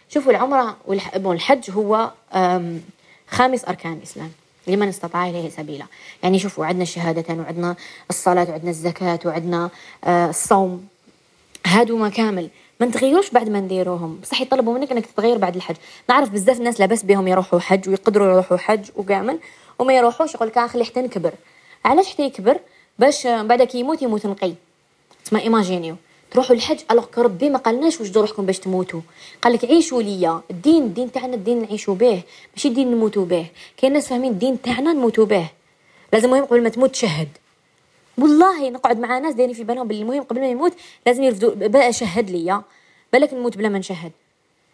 شوفوا 0.10 0.32
العمره 0.32 0.78
والحج 1.16 1.72
هو 1.72 2.12
خامس 3.28 3.66
أركان 3.66 3.94
الإسلام. 3.94 4.32
لمن 4.68 4.88
استطاع 4.88 5.30
إليه 5.30 5.50
سبيلا. 5.50 5.86
يعني 6.24 6.40
شوفوا 6.40 6.66
عندنا 6.66 6.84
الشهادتين 6.84 7.40
وعندنا 7.40 7.76
الصلاة 8.10 8.50
وعندنا 8.50 8.70
الزكاة 8.70 9.20
وعندنا 9.26 9.70
آه، 10.04 10.30
الصوم. 10.30 10.88
هادو 11.66 11.98
ما 11.98 12.10
كامل. 12.10 12.50
ما 12.82 12.88
نتغيروش 12.88 13.30
بعد 13.30 13.50
ما 13.50 13.60
نديروهم. 13.60 14.20
بصح 14.22 14.42
يطلبوا 14.42 14.74
منك 14.74 14.92
إنك 14.92 15.06
تتغير 15.06 15.38
بعد 15.38 15.56
الحج. 15.56 15.76
نعرف 16.10 16.30
بزاف 16.30 16.60
ناس 16.60 16.80
لاباس 16.80 17.04
بهم 17.04 17.28
يروحوا 17.28 17.60
حج 17.60 17.90
ويقدروا 17.90 18.32
يروحوا 18.32 18.58
حج 18.58 18.90
وكامل 18.96 19.40
وما 19.80 19.94
يروحوش. 19.94 20.34
يقول 20.36 20.48
لك 20.48 20.60
خلي 20.60 20.86
حتى 20.86 21.02
نكبر. 21.02 21.34
علاش 21.86 22.14
حتى 22.14 22.24
يكبر؟ 22.24 22.60
باش 23.00 23.28
بعد 23.28 23.64
كي 23.64 23.80
يموت 23.80 24.02
يموت 24.02 24.26
نقي. 24.26 24.54
تسمى 25.26 25.42
ايماجينيو 25.42 25.96
تروحوا 26.32 26.56
الحج 26.56 26.80
alors 26.92 27.06
ربي 27.18 27.50
ما 27.50 27.58
قالناش 27.58 28.02
وجدوا 28.02 28.22
روحكم 28.22 28.46
باش 28.46 28.60
تموتوا. 28.60 29.02
قال 29.42 29.54
لك 29.54 29.66
عيشوا 29.66 30.02
ليا. 30.02 30.42
الدين 30.52 30.84
الدين 30.84 31.12
تاعنا 31.12 31.36
الدين 31.36 31.62
نعيشوا 31.62 31.96
به. 31.96 32.22
ماشي 32.56 32.68
الدين 32.68 32.92
نموتوا 32.92 33.26
به. 33.26 33.46
كاين 33.78 33.94
ناس 33.94 34.08
فاهمين 34.08 34.32
الدين 34.32 34.62
تاعنا 34.62 34.94
نموتوا 34.94 35.26
به. 35.26 35.46
لازم 36.14 36.30
مهم 36.30 36.46
قبل 36.46 36.64
ما 36.64 36.70
تموت 36.70 36.92
تشهد. 36.92 37.28
والله 38.18 38.70
نقعد 38.70 39.00
مع 39.00 39.18
ناس 39.18 39.34
دايرين 39.34 39.56
في 39.56 39.64
بالهم 39.64 39.88
باللي 39.88 40.02
المهم 40.02 40.24
قبل 40.24 40.40
ما 40.40 40.48
يموت 40.48 40.74
لازم 41.06 41.24
يرفدوا. 41.24 41.52
بقى 41.56 41.94
شهد 41.94 42.30
ليا 42.30 42.62
بالك 43.14 43.34
نموت 43.34 43.58
بلا 43.58 43.70
ما 43.70 43.80
نشهد. 43.80 44.12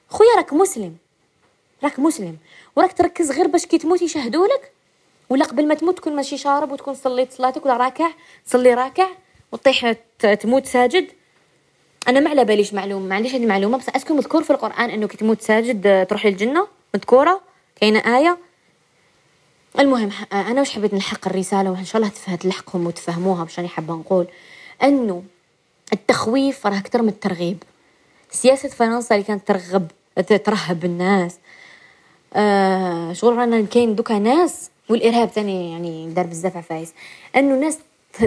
خويا 0.09 0.29
راك 0.37 0.53
مسلم. 0.53 0.97
راك 1.83 1.99
مسلم. 1.99 2.37
وراك 2.75 2.93
تركز 2.93 3.31
غير 3.31 3.47
باش 3.47 3.65
كي 3.65 3.77
تموت 3.77 4.01
يشهدوا 4.01 4.47
لك. 4.47 4.71
ولا 5.29 5.45
قبل 5.45 5.67
ما 5.67 5.73
تموت 5.75 5.97
تكون 5.97 6.15
ماشي 6.15 6.37
شارب 6.37 6.71
وتكون 6.71 6.93
صليت 6.93 7.33
صلاتك 7.33 7.65
ولا 7.65 7.77
راكع. 7.77 8.09
تصلي 8.45 8.73
راكع 8.73 9.07
وتطيح 9.51 9.91
تموت 10.19 10.65
ساجد. 10.65 11.07
أنا 12.07 12.19
ما 12.19 12.29
على 12.29 12.45
باليش 12.45 12.73
معلومه 12.73 13.05
ما 13.07 13.15
عنديش 13.15 13.35
هذه 13.35 13.43
المعلومة. 13.43 13.77
بس 13.77 13.89
est-ce 13.89 14.05
que 14.05 14.13
مذكور 14.13 14.43
في 14.43 14.49
القرآن 14.49 14.89
أنه 14.89 15.07
كي 15.07 15.17
تموت 15.17 15.41
ساجد 15.41 15.87
آه، 15.87 16.03
تروح 16.03 16.25
للجنة. 16.25 16.67
مذكورة. 16.95 17.41
كاينة 17.81 18.17
آية. 18.17 18.37
المهم 19.79 20.09
آه، 20.33 20.35
أنا 20.35 20.61
وش 20.61 20.69
حبيت 20.69 20.93
نلحق 20.93 21.27
الرسالة 21.27 21.71
وإن 21.71 21.85
شاء 21.85 22.01
الله 22.01 22.37
تلحقهم 22.37 22.87
وتفهموها 22.87 23.47
راني 23.57 23.67
حابه 23.67 23.93
نقول 23.93 24.27
إنه 24.83 25.23
التخويف 25.93 26.67
راه 26.67 26.77
أكثر 26.77 27.01
من 27.01 27.09
الترغيب. 27.09 27.63
سياسة 28.31 28.69
فرنسا 28.69 29.15
اللي 29.15 29.27
كانت 29.27 29.47
ترغب 29.47 29.87
ترهب 30.45 30.85
الناس. 30.85 31.35
آه 32.33 33.13
شغل 33.13 33.37
رانا 33.37 33.61
كاين 33.61 33.95
دوكا 33.95 34.19
ناس 34.19 34.69
والإرهاب 34.89 35.29
ثاني 35.29 35.71
يعني 35.71 36.09
دار 36.13 36.25
بزاف 36.25 36.57
عفايس 36.57 36.93
إنه 37.35 37.55
ناس 37.59 37.77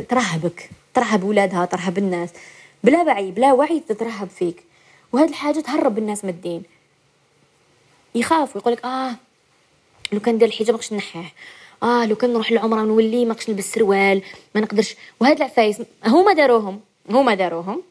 ترهبك 0.09 0.71
ترهب 0.95 1.25
ولادها 1.25 1.65
ترهب 1.65 1.99
الناس. 1.99 2.31
بلا 2.85 3.03
وعي 3.03 3.31
بلا 3.31 3.53
وعي 3.53 3.81
تترهب 3.89 4.29
فيك. 4.29 4.65
وهاد 5.13 5.29
الحاجة 5.29 5.61
تهرب 5.61 5.99
الناس 5.99 6.25
من 6.25 6.31
الدين. 6.31 6.63
يخاف 8.15 8.57
ويقولك 8.57 8.85
آه 8.85 9.15
لو 10.13 10.21
كان 10.21 10.39
دير 10.39 10.49
الحجاب 10.49 10.71
ماقش 10.71 10.93
نحيه. 10.93 11.33
آه 11.83 12.07
لو 12.07 12.17
كان 12.17 12.33
نروح 12.33 12.53
للعمرة 12.53 12.81
نولي 12.81 13.25
ماقش 13.25 13.51
نلبس 13.51 13.73
سروال 13.73 14.23
ما 14.55 14.61
نقدرش. 14.61 14.97
وهاد 15.21 15.37
العفايس 15.37 15.83
هما 16.07 16.33
داروهم 16.33 16.81
هما 17.11 17.35
داروهم. 17.35 17.83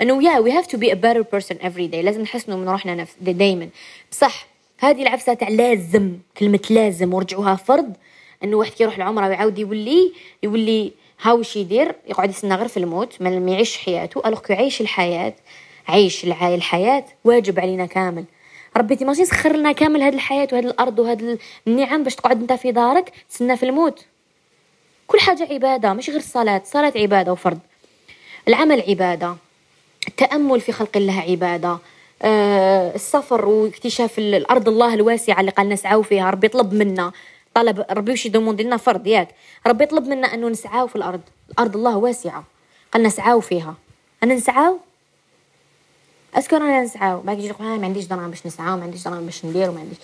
أنه 0.00 0.24
yeah 0.24 0.38
we 0.38 0.52
have 0.52 0.66
to 0.66 0.78
be 0.78 0.92
a 0.92 0.94
better 0.94 1.30
person 1.32 1.58
every 1.60 1.86
day 1.86 2.02
لازم 2.02 2.20
نحسنوا 2.20 2.58
من 2.58 2.68
روحنا 2.68 2.94
نفس 2.94 3.12
دايما. 3.20 3.68
بصح 4.12 4.46
هذه 4.78 5.02
العفسة 5.02 5.34
تاع 5.34 5.48
لازم 5.48 6.12
كلمة 6.36 6.60
لازم 6.70 7.14
ورجعوها 7.14 7.54
فرض. 7.56 7.92
أنه 8.44 8.56
واحد 8.56 8.72
كيروح 8.72 8.96
العمرة 8.96 9.28
ويعاود 9.28 9.58
يولي 9.58 10.12
يولي 10.42 10.92
ها 11.22 11.32
وش 11.32 11.56
يدير؟ 11.56 11.94
يقعد 12.08 12.30
يستنى 12.30 12.54
غير 12.54 12.68
في 12.68 12.76
الموت 12.76 13.22
ما 13.22 13.52
يعيش 13.52 13.76
حياته 13.76 14.22
alors 14.26 14.40
يعيش 14.50 14.80
الحياة 14.80 15.34
عيش 15.88 16.24
الحياة 16.24 17.04
واجب 17.24 17.60
علينا 17.60 17.86
كامل. 17.86 18.24
ربي 18.80 18.96
تيماجين 18.96 19.24
سخر 19.24 19.56
لنا 19.56 19.72
كامل 19.72 20.02
هاد 20.02 20.14
الحياة 20.14 20.48
وهاد 20.52 20.64
الأرض 20.64 20.98
وهاد 20.98 21.38
النعم 21.66 22.02
باش 22.02 22.14
تقعد 22.14 22.40
أنت 22.40 22.52
في 22.52 22.72
دارك 22.72 23.12
تسنى 23.30 23.56
في 23.56 23.62
الموت. 23.62 24.04
كل 25.06 25.20
حاجة 25.20 25.48
عبادة 25.50 25.92
مش 25.92 26.10
غير 26.10 26.18
الصلاة. 26.18 26.56
الصلاة 26.56 26.92
عبادة 26.96 27.32
وفرض. 27.32 27.58
العمل 28.48 28.84
عبادة. 28.88 29.36
التأمل 30.08 30.60
في 30.60 30.72
خلق 30.72 30.96
الله 30.96 31.20
عبادة. 31.20 31.78
آه 32.22 32.94
السفر 32.94 33.48
واكتشاف 33.48 34.18
الأرض 34.18 34.68
الله 34.68 34.94
الواسعة 34.94 35.40
اللي 35.40 35.50
قال 35.50 35.68
نسعوا 35.68 36.02
فيها. 36.02 36.30
ربي 36.30 36.46
يطلب 36.46 36.74
منا. 36.74 37.12
طلب 37.54 37.84
ربي 37.90 38.12
وش 38.12 38.26
يدوموندي 38.26 38.62
لنا 38.62 38.76
فرض 38.76 39.06
ياك. 39.06 39.28
ربي 39.66 39.84
يطلب 39.84 40.06
منا 40.08 40.34
انه 40.34 40.48
نسعاو 40.48 40.86
في 40.86 40.96
الأرض. 40.96 41.20
الأرض 41.50 41.76
الله 41.76 41.96
واسعة. 41.96 42.44
قال 42.92 43.02
نسعاو 43.02 43.40
فيها. 43.40 43.74
أنا 44.22 44.34
نسعاو؟ 44.34 44.78
est-ce 46.34 46.49
que 46.49 46.56
أنا 46.56 46.82
نسعاو 46.82 47.20
باقي 47.20 47.38
يجي 47.38 47.54
ما 47.60 47.86
عنديش 47.86 48.04
دراهم 48.04 48.30
باش 48.30 48.46
نسعاو 48.46 48.76
ما 48.76 48.82
عنديش 48.82 49.04
دراهم 49.04 49.26
باش 49.26 49.44
ندير 49.44 49.70
وما 49.70 49.80
عنديش. 49.80 49.98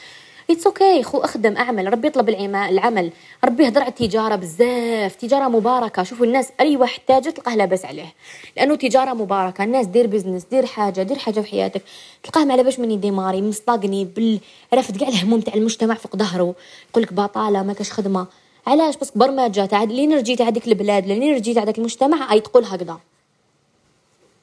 it's 0.50 0.66
okay 0.66 1.02
خو 1.02 1.18
أخدم 1.18 1.56
أعمل. 1.56 1.92
ربي 1.92 2.09
يطلب 2.09 2.28
العمل. 2.28 3.12
ربي 3.45 3.64
يهضر 3.64 3.80
على 3.80 3.88
التجارة 3.88 4.37
بزاف. 4.37 5.14
تجارة 5.14 5.49
مباركة. 5.49 6.02
شوفوا 6.02 6.26
الناس 6.26 6.49
أي 6.61 6.76
واحد 6.76 7.00
تاجر 7.06 7.30
تلقاه 7.30 7.56
لاباس 7.56 7.85
عليه. 7.85 8.14
لأنه 8.56 8.75
تجارة 8.75 9.12
مباركة. 9.12 9.64
الناس 9.64 9.87
دير 9.87 10.06
business 10.07 10.45
دير 10.45 10.66
حاجة 10.66 11.02
دير 11.02 11.18
حاجة 11.18 11.40
في 11.40 11.50
حياتك. 11.50 11.83
تلقاه 12.23 12.45
ما 12.45 12.56
لاباس 12.56 12.78
من 12.78 13.00
démarré 13.00 13.43
مصطاقني 13.42 14.04
بال 14.04 14.40
رافد 14.75 14.97
كاع 14.97 15.09
الهموم 15.09 15.40
تاع 15.40 15.54
المجتمع 15.54 15.95
فوق 15.95 16.16
ظهره. 16.16 16.54
يقول 16.90 17.02
لك 17.02 17.12
بطالة 17.12 17.62
ما 17.62 17.73
كاش 17.73 17.92
خدمة. 17.92 18.26
علاش؟ 18.66 18.97
بس 18.97 19.11
برمجة 19.14 19.66
تاع 19.66 19.83
ال 19.83 19.90
energy 19.90 20.37
تاع 20.37 20.50
ديك 20.50 20.68
البلاد 20.68 21.11
ال 21.11 21.17
energy 21.17 21.55
تاع 21.54 21.64
داك 21.64 21.78
المجتمع 21.78 22.33
أي 22.33 22.40
تقول 22.40 22.64
هكذا. 22.64 22.99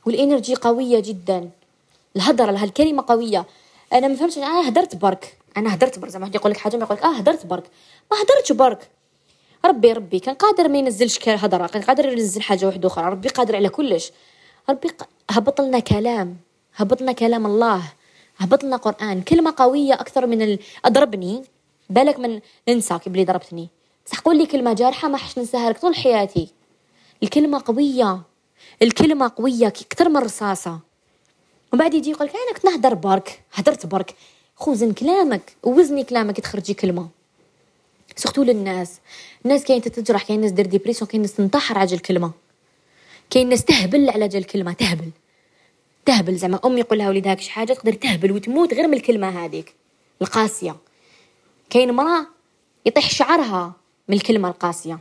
وال 0.05 0.18
energy 0.18 0.55
قوية 0.55 0.99
جدا. 0.99 1.49
الهضره 2.15 2.57
هالكلمه 2.57 3.03
قوية. 3.07 3.45
أنا 3.93 4.07
ما 4.07 4.15
فهمتش 4.15 4.37
أنا 4.37 4.69
هدرت 4.69 4.95
برك. 4.95 5.37
أنا 5.57 5.73
هدرت 5.73 5.99
برك 5.99 6.09
زعما 6.09 6.31
يقول 6.35 6.51
لك 6.51 6.57
حاجة 6.57 6.77
ما 6.77 6.83
يقول 6.83 6.97
لك 6.97 7.03
آه 7.03 7.15
هدرت 7.17 7.45
برك. 7.45 7.63
ما 8.11 8.17
هدرتش 8.21 8.51
برك. 8.51 8.89
ربي 9.65 9.93
ربي 9.93 10.19
كان 10.19 10.35
قادر 10.35 10.67
ما 10.67 10.77
ينزلش 10.77 11.29
هضره 11.29 11.67
كان 11.67 11.81
قادر 11.81 12.09
ينزل 12.09 12.41
حاجة 12.41 12.65
واحدة 12.65 12.87
أخرى. 12.87 13.09
ربي 13.09 13.29
قادر 13.29 13.55
على 13.55 13.69
كلش. 13.69 14.11
ربي 14.69 14.89
هبط 15.31 15.61
لنا 15.61 15.79
كلام 15.79 16.37
هبط 16.75 17.01
لنا 17.01 17.11
كلام 17.11 17.45
الله 17.45 17.81
هبط 18.37 18.63
لنا 18.63 18.75
قرآن. 18.77 19.21
كلمة 19.21 19.53
قوية 19.57 19.93
أكثر 19.93 20.27
من 20.27 20.41
ال... 20.41 20.59
أضربني. 20.85 21.43
بالك 21.89 22.19
من 22.19 22.39
ننسى 22.69 22.99
بلي 23.05 23.25
ضربتني. 23.25 23.69
بصح 24.05 24.19
قول 24.19 24.37
لي 24.37 24.45
كلمة 24.45 24.73
جارحة 24.73 25.07
ما 25.07 25.17
حش 25.17 25.39
ننساها 25.39 25.69
لك 25.69 25.79
طول 25.79 25.95
حياتي. 25.95 26.49
الكلمة 27.23 27.63
قوية. 27.65 28.21
الكلمة 28.81 29.31
قوية 29.37 29.67
أكثر 29.67 30.09
من 30.09 30.17
الرصاصه 30.17 30.79
وبعد 31.73 31.93
يجي 31.93 32.09
يقول 32.09 32.27
لك 32.27 32.33
أنا 32.35 32.53
كنت 32.53 32.65
نهدر 32.65 32.93
برك 32.93 33.41
هدرت 33.53 33.85
برك. 33.85 34.15
خوزن 34.55 34.93
كلامك 34.93 35.55
وزني 35.63 36.03
كلامك 36.03 36.39
تخرجي 36.39 36.73
كلمة. 36.73 37.09
surtout 38.15 38.43
للناس. 38.43 38.99
الناس 39.45 39.63
كاين 39.63 39.81
تتجرح 39.81 40.23
كاين 40.23 40.41
ناس 40.41 40.51
دير 40.51 40.65
dépression 40.65 41.09
كاين 41.09 41.21
ناس 41.21 41.33
تنتحر 41.33 41.77
على 41.77 41.93
الكلمة 41.93 42.31
كاين 43.29 43.49
ناس 43.49 43.65
تهبل 43.65 44.09
على 44.09 44.27
جال 44.27 44.41
الكلمة 44.41 44.73
تهبل. 44.73 45.09
تهبل 46.05 46.35
زعما. 46.35 46.59
أمي 46.65 46.79
يقول 46.79 46.99
لها 46.99 47.09
وليدها 47.09 47.35
شي 47.35 47.51
حاجة؟ 47.51 47.73
تقدر 47.73 47.93
تهبل 47.93 48.31
وتموت 48.31 48.73
غير 48.73 48.87
من 48.87 48.93
الكلمة 48.93 49.45
هذيك 49.45 49.75
القاسية. 50.21 50.75
كاين 51.69 51.91
مرأة 51.91 52.27
يطيح 52.85 53.09
شعرها 53.09 53.73
من 54.07 54.15
الكلمة 54.15 54.47
القاسية. 54.49 54.99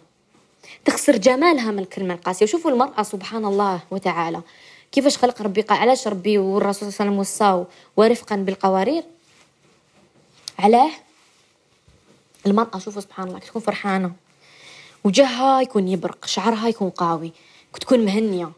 تخسر 0.85 1.17
جمالها 1.17 1.71
من 1.71 1.79
الكلمة 1.79 2.15
القاسية. 2.15 2.47
وشوفوا 2.47 2.71
المرأة 2.71 3.03
سبحان 3.03 3.45
الله 3.45 3.81
وتعالى. 3.91 4.43
كيفاش 4.93 5.19
خلق 5.19 5.43
ربي؟ 5.43 5.65
علاش 5.71 6.09
ربي 6.09 6.39
والرسول 6.39 6.75
صلى 6.75 6.89
الله 6.89 7.01
عليه 7.01 7.11
وسلم 7.11 7.19
وصاو 7.19 7.67
ورفقا 7.97 8.37
بالقوارير؟ 8.37 9.03
علاه 10.59 10.91
المرأة 12.47 12.79
شوفوا 12.79 13.01
سبحان 13.01 13.29
الله 13.29 13.39
تكون 13.39 13.63
فرحانة. 13.63 14.13
وجهها 15.05 15.61
يكون 15.61 15.89
يبرق 15.89 16.27
شعرها 16.27 16.69
يكون 16.69 16.91
قوي 16.91 17.33
تكون 17.81 18.05
مهنية 18.05 18.53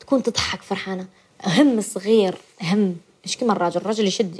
تكون 0.00 0.22
تضحك 0.22 0.62
فرحانة. 0.62 1.06
هم 1.46 1.80
صغير 1.80 2.34
هم. 2.62 2.96
مش 3.24 3.36
كيما 3.36 3.52
الراجل 3.52 3.80
الراجل 3.80 4.06
يشد 4.06 4.38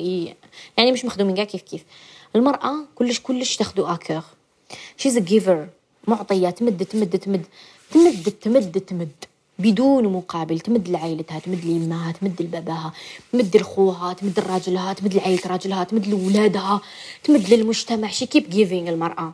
يعني 0.77 0.93
مش 0.93 1.05
مخدومين 1.05 1.35
كاع 1.35 1.45
كيف 1.45 1.63
كيف. 1.63 1.85
المرأة 2.37 2.75
كلش 2.95 3.21
كلش 3.21 3.57
تاخدو 3.57 3.87
à 3.87 3.92
cœur. 3.92 4.23
She's 4.97 5.19
giver 5.19 5.69
معطية 6.09 6.51
تمد 6.51 6.85
تمد 6.85 7.19
تمد. 7.19 7.45
تمد 7.91 8.33
تمد 8.41 8.81
تمد. 8.81 9.25
بدون 9.59 10.05
مقابل 10.05 10.61
تمد 10.61 10.89
لعائلتها 10.89 11.39
تمد 11.39 11.65
ليمها 11.65 12.13
تمد 12.13 12.43
لباباها 12.43 12.93
تمد 13.33 13.57
لخوها 13.57 14.13
تمد 14.13 14.41
لراجلها 14.41 14.93
تمد 14.93 15.15
لعائلة 15.15 15.41
راجلها 15.47 15.85
تمد 15.85 16.07
لولادها 16.07 16.81
تمد 17.25 17.49
للمجتمع. 17.49 18.09
She 18.09 18.27
keep 18.27 18.51
giving 18.51 18.89
المرأة. 18.89 19.33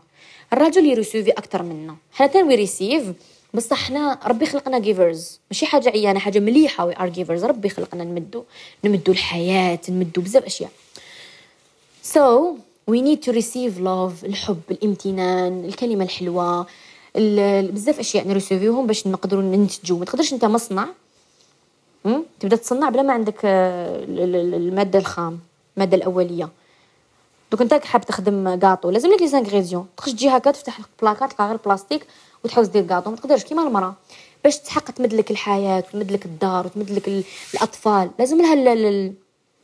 الرجل 0.52 0.86
ي 0.86 0.91
recevoir 0.91 1.30
أكثر 1.30 1.62
منا. 1.62 1.96
حنا 2.12 2.26
تاني 2.26 2.48
we 2.48 2.54
receive 2.54 3.12
بصح 3.54 3.84
حنا 3.84 4.18
ربي 4.26 4.46
خلقنا 4.46 4.78
givers 4.78 5.40
ماشي 5.50 5.66
حاجة 5.66 5.88
عيانة 5.88 6.18
حاجة 6.18 6.38
مليحة. 6.38 6.86
we 6.86 6.96
are 6.96 7.08
givers 7.08 7.44
ربي 7.44 7.68
خلقنا 7.68 8.04
نمدو 8.04 8.42
نمدو 8.84 9.12
الحياة 9.12 9.80
نمدو 9.88 10.20
بزاف 10.20 10.44
أشياء. 10.44 10.70
So 12.02 12.56
we 12.90 13.00
need 13.02 13.22
to 13.22 13.32
receive 13.32 13.78
love 13.78 14.24
الحب 14.24 14.60
الامتنان 14.70 15.64
الكلمة 15.64 16.04
الحلوة. 16.04 16.66
بزاف 17.16 17.98
أشياء 17.98 18.28
ن 18.28 18.33
recevoir 18.33 18.72
وهم 18.72 18.86
باش 18.86 19.06
نقدروا 19.06 19.42
ننتجوا 19.42 19.98
ما 19.98 20.04
تقدرش 20.04 20.32
أنت 20.32 20.44
مصنع 20.44 20.86
تبدأ 22.40 22.56
تصنع 22.56 22.88
بلا 22.88 23.02
ما 23.02 23.12
عندك 23.12 23.40
آه، 23.44 24.04
المادة 24.04 24.98
الخام 24.98 25.38
المادة 25.76 25.96
الأولية. 25.96 26.48
دوك 27.50 27.60
أنت 27.62 27.74
حاب 27.74 28.06
تخدم 28.06 28.54
كاطو 28.54 28.90
لازم 28.90 29.08
لك 29.08 29.22
les 29.22 29.28
ingrédients. 29.28 29.86
تخش 29.96 30.12
تجي 30.12 30.28
هكا 30.28 30.50
تفتح 30.50 30.78
البلاكار 30.78 31.28
تلقى 31.28 31.46
غير 31.46 31.56
بلاستيك 31.56 32.06
وتحوس 32.44 32.66
دير 32.66 32.86
كاطو 32.86 33.10
ما 33.10 33.16
تقدرش 33.16 33.44
كيما 33.44 33.62
المرأة. 33.62 33.94
باش 34.44 34.58
تحق 34.58 34.90
تمد 34.90 35.14
لك 35.14 35.30
الحياة 35.30 35.78
وتمد 35.78 36.12
لك 36.12 36.26
الدار 36.26 36.66
وتمد 36.66 36.90
لك 36.90 37.24
الأطفال 37.54 38.10
لازم 38.18 38.42
لها 38.42 38.54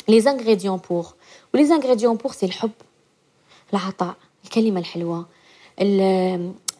les 0.08 0.20
ingrédients 0.20 0.80
purs. 0.90 1.66
و 1.66 1.69
les 1.69 1.79
ingrédients 1.79 2.16
purs 2.16 2.32
c'est 2.32 2.46
الحب 2.46 2.70
العطاء 3.72 4.14
الكلمة 4.44 4.80
الحلوة 4.80 5.26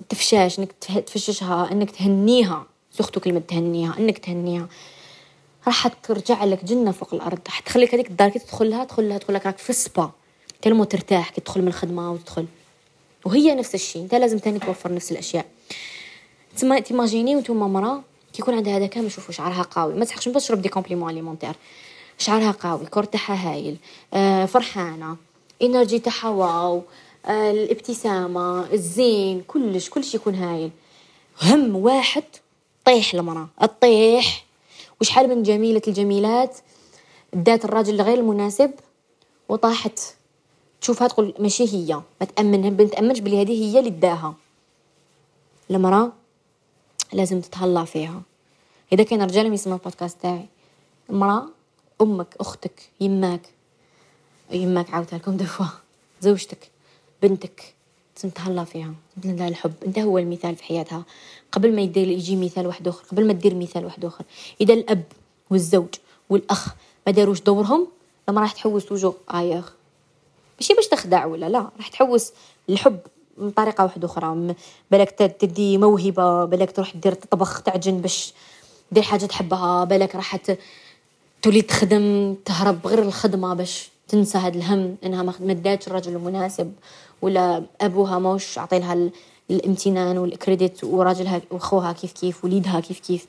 التفشاش 0.01 0.59
إنك 0.59 0.73
تفششها 1.07 1.73
إنك 1.73 1.91
تهنيها. 1.91 2.67
surtout 2.91 3.21
كلمة 3.21 3.43
تهنيها 3.49 3.95
إنك 3.99 4.19
تهنيها. 4.19 4.69
راح 5.67 5.89
ترجع 5.89 6.45
لك 6.45 6.65
جنة 6.65 6.91
فوق 6.91 7.15
الأرض. 7.15 7.39
راح 7.47 7.61
تخليك 7.61 7.95
هذيك 7.95 8.11
الدار 8.11 8.29
كي 8.29 8.39
تدخلها 8.39 8.85
تدخلها 8.85 9.19
تقول 9.19 9.35
لك 9.35 9.47
راك 9.47 9.59
في 9.59 9.71
ال 9.71 9.81
spa 9.81 10.11
tellement 10.63 10.85
ترتاح 10.85 11.31
كي 11.31 11.41
تدخل 11.41 11.63
من 11.63 11.69
الخدمة 11.69 12.13
وتدخل. 12.13 12.47
وهي 13.25 13.55
نفس 13.55 13.75
الشيء 13.75 14.03
أنت 14.03 14.15
لازم 14.15 14.39
تاني 14.39 14.59
توفر 14.59 14.95
نفس 14.95 15.13
الأشياء. 15.13 15.47
تسمى 16.57 16.81
t'imagines 16.81 17.37
وأنتم 17.37 17.57
مرا 17.57 18.03
كي 18.33 18.43
يكون 18.43 18.55
عندها 18.55 18.77
هذا 18.77 18.87
كامل 18.87 19.13
شوفوا 19.13 19.35
شعرها 19.35 19.63
قوي. 19.63 19.95
ما 19.95 20.05
تسحقش 20.05 20.29
باش 20.29 20.45
تشرب 20.45 20.63
des 20.63 20.69
compléments 20.69 21.11
alimentaires. 21.11 21.55
شعرها 22.19 22.51
قوي 22.51 22.87
corps 22.87 23.05
تاعها 23.05 23.53
هايل. 23.53 23.77
آه 24.15 24.47
فرحانة. 24.47 25.17
energy 25.63 25.99
تاعها 25.99 26.29
wow. 26.29 26.83
الابتسامة 27.29 28.73
الزين 28.73 29.43
كلش 29.43 29.89
كلش 29.89 30.15
يكون 30.15 30.35
هايل. 30.35 30.71
هم 31.43 31.77
واحد 31.77 32.25
طيح 32.85 33.15
المرأة 33.15 33.49
الطيح. 33.63 34.45
وشحال 35.01 35.29
من 35.29 35.43
جميلة 35.43 35.83
الجميلات؟ 35.89 36.59
دات 37.33 37.65
الراجل 37.65 38.03
غير 38.03 38.19
المناسب. 38.19 38.71
وطاحت. 39.49 40.01
تشوفها 40.81 41.09
تقول 41.09 41.35
ماشي 41.39 41.65
هي. 41.75 41.95
ما 41.95 42.27
تأمنها 42.37 42.71
ما 42.71 42.85
تأمنش 42.85 43.19
بلي 43.19 43.43
هذه 43.43 43.65
هي 43.65 43.79
اللي 43.79 43.91
داها. 43.91 44.35
المرأة 45.71 46.13
لازم 47.13 47.41
تتهلا 47.41 47.85
فيها. 47.85 48.23
إذا 48.93 49.03
كان 49.03 49.23
رجال 49.23 49.53
يسمعوا 49.53 49.79
البودكاست 49.79 50.23
تاعي. 50.23 50.47
المرأة 51.11 51.47
أمك 52.01 52.37
أختك 52.41 52.83
يماك. 53.01 53.41
يماك 54.51 54.91
عاودتها 54.91 55.19
لكم 55.19 55.37
دفوا 55.37 55.67
زوجتك. 56.21 56.76
بنتك 57.23 57.75
لازم 58.17 58.31
تهلا 58.31 58.65
فيها 58.65 58.95
لازم 59.17 59.37
لها 59.37 59.49
الحب. 59.49 59.73
انت 59.87 59.99
هو 59.99 60.19
المثال 60.19 60.57
في 60.57 60.65
حياتها. 60.65 61.05
قبل 61.53 61.75
ما 61.75 61.81
يدير 61.83 62.09
يجي 62.09 62.37
مثال 62.37 62.67
واحد 62.67 62.89
آخر 62.89 63.05
قبل 63.05 63.27
ما 63.27 63.33
تدير 63.33 63.55
مثال 63.55 63.85
واحد 63.85 64.05
آخر. 64.05 64.25
إذا 64.61 64.75
الأب 64.75 65.03
والزوج 65.51 65.95
والأخ 66.31 66.69
ما 67.07 67.13
داروش 67.13 67.41
دورهم 67.41 67.87
لما 68.29 68.41
راح 68.41 68.53
تحوس 68.53 68.87
توجو 68.87 69.15
ايغ 69.35 69.69
ماشي 70.61 70.75
باش 70.75 70.87
تخدع 70.87 71.25
ولا 71.27 71.49
لا؟ 71.49 71.71
راح 71.77 71.89
تحوس 71.89 72.33
الحب 72.69 72.99
من 73.39 73.51
طريقة 73.51 73.85
واحدة 73.85 74.07
آخرى. 74.07 74.55
بالك 74.91 75.11
تدي 75.11 75.79
موهبة 75.79 76.45
بالك 76.45 76.73
تروح 76.73 76.97
دير 76.97 77.15
تطبخ 77.15 77.63
تعجن 77.63 78.01
باش 78.01 78.33
دير 78.93 79.03
حاجة 79.03 79.27
تحبها 79.27 79.85
بالك 79.85 80.15
راح 80.15 80.37
تولي 81.43 81.63
تخدم 81.63 82.35
تهرب 82.45 82.87
غير 82.87 83.03
الخدمة 83.03 83.55
باش 83.55 83.89
تنسى 84.09 84.39
هذا 84.39 84.57
الهم 84.57 84.97
إنها 85.05 85.23
ما 85.23 85.53
داتش 85.53 85.87
الرجل 85.87 86.13
المناسب 86.13 86.73
ولا 87.23 87.67
أبوها 87.81 88.19
موش 88.19 88.59
عطيلها 88.59 89.11
الامتنان 89.51 90.19
وال 90.19 90.35
credit 90.35 90.85
وراجلها 90.85 91.43
وأخوها 91.51 91.93
كيف 91.93 92.13
كيف 92.13 92.45
وليدها 92.45 92.81
كيف 92.81 93.01
كيف. 93.01 93.27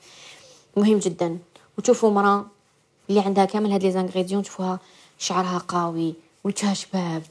مهم 0.76 0.98
جدا. 0.98 1.38
وتشوفوا 1.78 2.10
مرأة 2.10 2.46
اللي 3.10 3.20
عندها 3.20 3.44
كامل 3.44 3.72
هاد 3.72 3.82
les 3.82 3.92
ingrédients 3.92 4.42
تشوفوها 4.42 4.80
شعرها 5.18 5.58
قوي 5.68 6.14
وجهها 6.44 6.74
شباب 6.74 7.22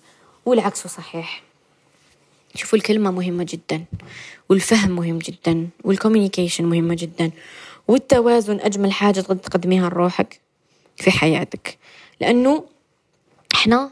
والعكس 0.46 0.88
صحيح. 0.88 1.44
شوفوا 2.56 2.78
الكلمة 2.78 3.12
مهمة 3.12 3.46
جدا 3.50 3.86
والفهم 4.50 4.92
مهم 4.92 5.18
جدا 5.18 5.68
وال 5.84 5.95
communication 5.95 6.66
مهمة 6.66 6.96
جدا 7.00 7.32
والتوازن 7.88 8.60
أجمل 8.60 8.92
حاجة 8.92 9.22
تقدميها 9.22 9.90
لروحك 9.90 10.42
في 10.98 11.12
حياتك. 11.12 11.78
لأنه 12.22 12.64
إحنا 13.58 13.90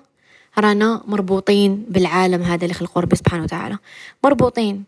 رانا 0.58 1.04
مربوطين 1.08 1.86
بالعالم 1.90 2.42
هذا 2.42 2.64
اللي 2.64 2.74
خلقه 2.74 3.02
ربي 3.02 3.16
سبحانه 3.16 3.44
وتعالى. 3.44 3.78
مربوطين. 4.24 4.84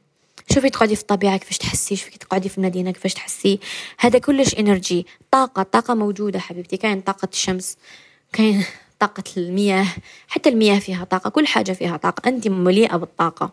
شوفي 0.54 0.70
تقعدي 0.70 0.96
في 0.96 1.02
الطبيعة 1.02 1.38
كيفاش 1.38 1.58
تحسي؟ 1.58 1.96
شوفي 1.96 2.18
تقعدي 2.18 2.50
في 2.50 2.58
المدينة 2.58 2.92
كيفاش 2.92 3.14
تحسي؟ 3.14 3.60
هذا 4.00 4.20
كلش 4.20 4.56
energy. 4.56 5.06
طاقة 5.32 5.64
طاقة 5.64 5.94
موجودة 5.94 6.40
حبيبتي. 6.40 6.78
كاين 6.78 7.02
طاقة 7.02 7.28
الشمس 7.34 7.78
كاين 8.34 8.64
طاقة 9.00 9.24
المياه. 9.38 9.88
حتى 10.28 10.50
المياه 10.50 10.80
فيها 10.80 11.04
طاقة 11.04 11.30
كل 11.30 11.48
حاجة 11.48 11.72
فيها 11.72 11.98
طاقة. 11.98 12.30
أنت 12.30 12.48
مليئة 12.48 12.98
بالطاقة. 12.98 13.50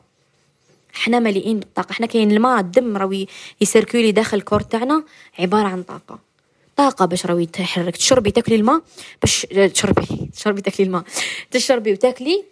إحنا 0.97 1.19
مليئين 1.19 1.61
بالطاقة. 1.61 1.93
إحنا 1.93 2.07
كاين 2.07 2.31
الماء 2.33 2.61
الدم 2.61 2.97
راوي 2.97 3.27
ي 3.61 3.67
circuler 3.67 4.13
داخل 4.13 4.37
ال 4.37 4.41
corps 4.41 4.61
تاعنا 4.61 5.05
عبارة 5.39 5.69
عن 5.69 5.83
طاقة. 5.83 6.34
طاقة 6.77 7.05
باش 7.05 7.27
راوي 7.27 7.47
تحرك 7.47 7.97
تشربي 7.97 8.31
تاكلي 8.31 8.57
الماء 8.57 8.83
باش 9.23 9.47
تشربي 9.75 10.31
تشربي 10.37 10.61
تاكلي 10.61 10.87
الماء 10.87 11.05
تشربي 11.51 11.93
وتاكلي 11.93 12.45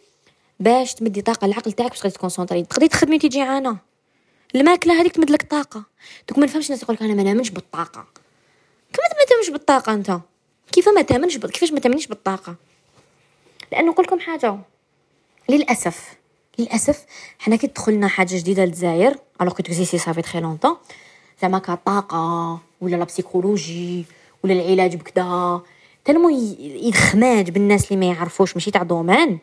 باش 0.60 0.94
تمدي 0.94 1.22
طاقة 1.22 1.44
العقل 1.44 1.72
تاعك 1.72 1.90
باش 1.90 2.00
ت 2.00 2.06
concentrer. 2.06 2.62
تقدري 2.62 2.88
تخدمي 2.88 3.18
تيجي 3.18 3.38
جيعانة 3.38 3.76
الماكلة 4.54 5.00
هذيك 5.00 5.12
تمد 5.12 5.30
لك 5.30 5.42
طاقة. 5.42 5.84
دوك 6.28 6.38
ما 6.38 6.44
نفهمش 6.44 6.66
الناس 6.66 6.82
يقولك 6.82 7.02
أنا 7.02 7.14
ما 7.14 7.22
نامنش 7.22 7.50
بالطاقة. 7.50 8.06
كيف 8.92 9.04
ما 9.18 9.24
تامنش 9.28 9.50
بالطاقة 9.50 9.94
أنت؟ 9.94 10.18
كيف 10.72 10.88
ما 10.88 11.02
تامنش 11.02 11.38
كيفاش 11.38 11.72
ما 11.72 11.80
تامنيش 11.80 12.06
بالطاقة؟ 12.06 12.54
لأنه 13.72 13.90
نقول 13.90 14.06
لكم 14.06 14.20
حاجة. 14.20 14.58
للأسف 15.48 16.14
للأسف 16.58 17.04
حنا 17.38 17.56
كي 17.56 17.66
دخلنا 17.66 18.08
حاجة 18.08 18.36
جديدة 18.36 18.64
للجزائر 18.64 19.16
alors 19.40 19.54
que 19.54 19.62
ت 19.62 19.67
exister 19.67 19.98
ça 19.98 20.06
fait 20.06 20.22
très 20.22 20.40
longtemps 20.40 20.76
زعما 21.42 21.58
كطاقة. 21.58 22.60
ولا 22.82 22.96
لا 22.96 23.04
بسيكولوجي 23.04 24.04
ولا 24.44 24.52
العلاج 24.52 24.96
بكدا. 24.96 25.60
تلمو 26.04 26.28
يخماج 26.88 27.50
بالناس 27.50 27.92
اللي 27.92 28.06
ما 28.06 28.14
يعرفوش 28.14 28.54
ماشي 28.54 28.70
تاع 28.70 28.82
دومان. 28.82 29.38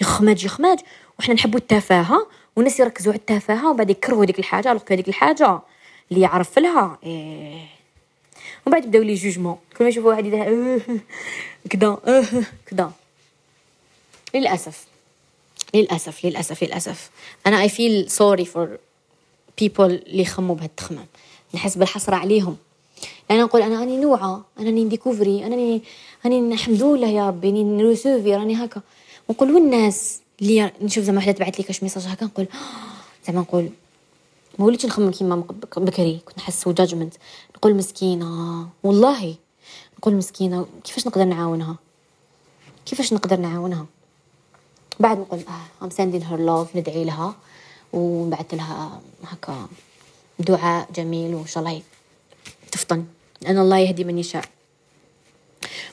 يخماج 0.00 0.44
يخماج. 0.44 0.78
وحنا 1.18 1.34
نحبوا 1.34 1.58
التفاهة 1.58 2.26
والناس 2.56 2.80
يركزوا 2.80 3.12
على 3.12 3.18
التفاهة 3.20 3.70
وبعد 3.70 3.90
يكرهوا 3.90 4.24
ديك 4.24 4.38
الحاجة 4.38 4.70
ألوغ 4.70 4.82
هذيك 4.90 5.08
الحاجة 5.08 5.60
اللي 6.10 6.20
يعرف 6.22 6.58
لها. 6.58 6.98
إيه. 7.04 7.66
ومن 8.66 8.72
بعد 8.72 8.84
يبداو 8.84 9.02
لي 9.02 9.14
جوجمون 9.14 9.56
كل 9.78 9.84
ما 9.84 9.90
يشوفوا 9.90 10.10
واحد 10.10 10.26
يدها 10.26 10.78
كدا 11.70 11.96
كدا. 12.70 12.90
للأسف. 14.34 14.84
للأسف 15.74 16.24
للأسف 16.24 16.62
للأسف. 16.62 17.10
أنا 17.46 17.62
I 17.62 17.68
feel 17.68 18.10
sorry 18.10 18.44
for 18.44 18.76
people 19.58 19.84
اللي 20.06 20.22
يخموا 20.22 20.56
بهالتخمام 20.56 21.06
نحس 21.54 21.76
بالحسرة 21.78 22.16
عليهم. 22.16 22.56
لأن 23.30 23.40
نقول 23.42 23.62
أنا 23.62 23.80
راني 23.80 23.96
نوعة 23.96 24.44
أنا 24.58 24.66
راني 24.66 24.84
ن 24.84 24.90
découvrir 24.90 25.46
أنا 25.46 25.56
راني 25.56 25.82
راني 26.24 26.54
الحمد 26.54 26.82
لله 26.82 27.06
يا 27.08 27.28
ربي 27.28 27.48
راني 27.48 27.64
ن 27.64 27.72
recevoir 27.72 28.36
راني 28.36 28.64
هكا. 28.64 28.80
نقول 29.30 29.50
والناس 29.54 30.20
اللي 30.42 30.72
نشوف 30.82 31.04
زعما 31.04 31.18
وحده 31.18 31.32
تبعث 31.32 31.54
لي 31.56 31.64
كاش 31.64 31.82
message 31.82 32.06
هكا 32.06 32.26
نقول 32.26 32.46
زعما 33.26 33.40
نقول 33.40 33.70
ما 34.58 34.64
وليتش 34.66 34.86
نخمم 34.86 35.10
كيما 35.10 35.36
بكري 35.76 36.20
كنت 36.26 36.38
نحس 36.38 36.68
judgment 36.68 37.14
نقول 37.56 37.74
مسكينة 37.74 38.66
والله. 38.82 39.34
نقول 39.98 40.14
مسكينة 40.14 40.66
كيفاش 40.84 41.06
نقدر 41.06 41.24
نعاونها؟ 41.24 41.76
كيفاش 42.86 43.12
نقدر 43.12 43.36
نعاونها؟ 43.36 43.86
بعد 45.00 45.18
نقول 45.18 45.38
آه 45.48 45.84
I'm 45.84 45.90
sending 45.90 46.22
her 46.22 46.38
love 46.40 46.76
ندعي 46.76 47.04
لها 47.04 47.34
وبعث 47.92 48.54
لها 48.54 49.00
هكا 49.24 49.68
دعاء 50.38 50.88
جميل 50.94 51.34
وإن 51.34 51.46
شاء 51.46 51.64
الله 51.64 51.82
تفطن. 52.72 53.04
لأن 53.42 53.58
الله 53.58 53.78
يهدي 53.78 54.04
من 54.04 54.18
يشاء. 54.18 54.44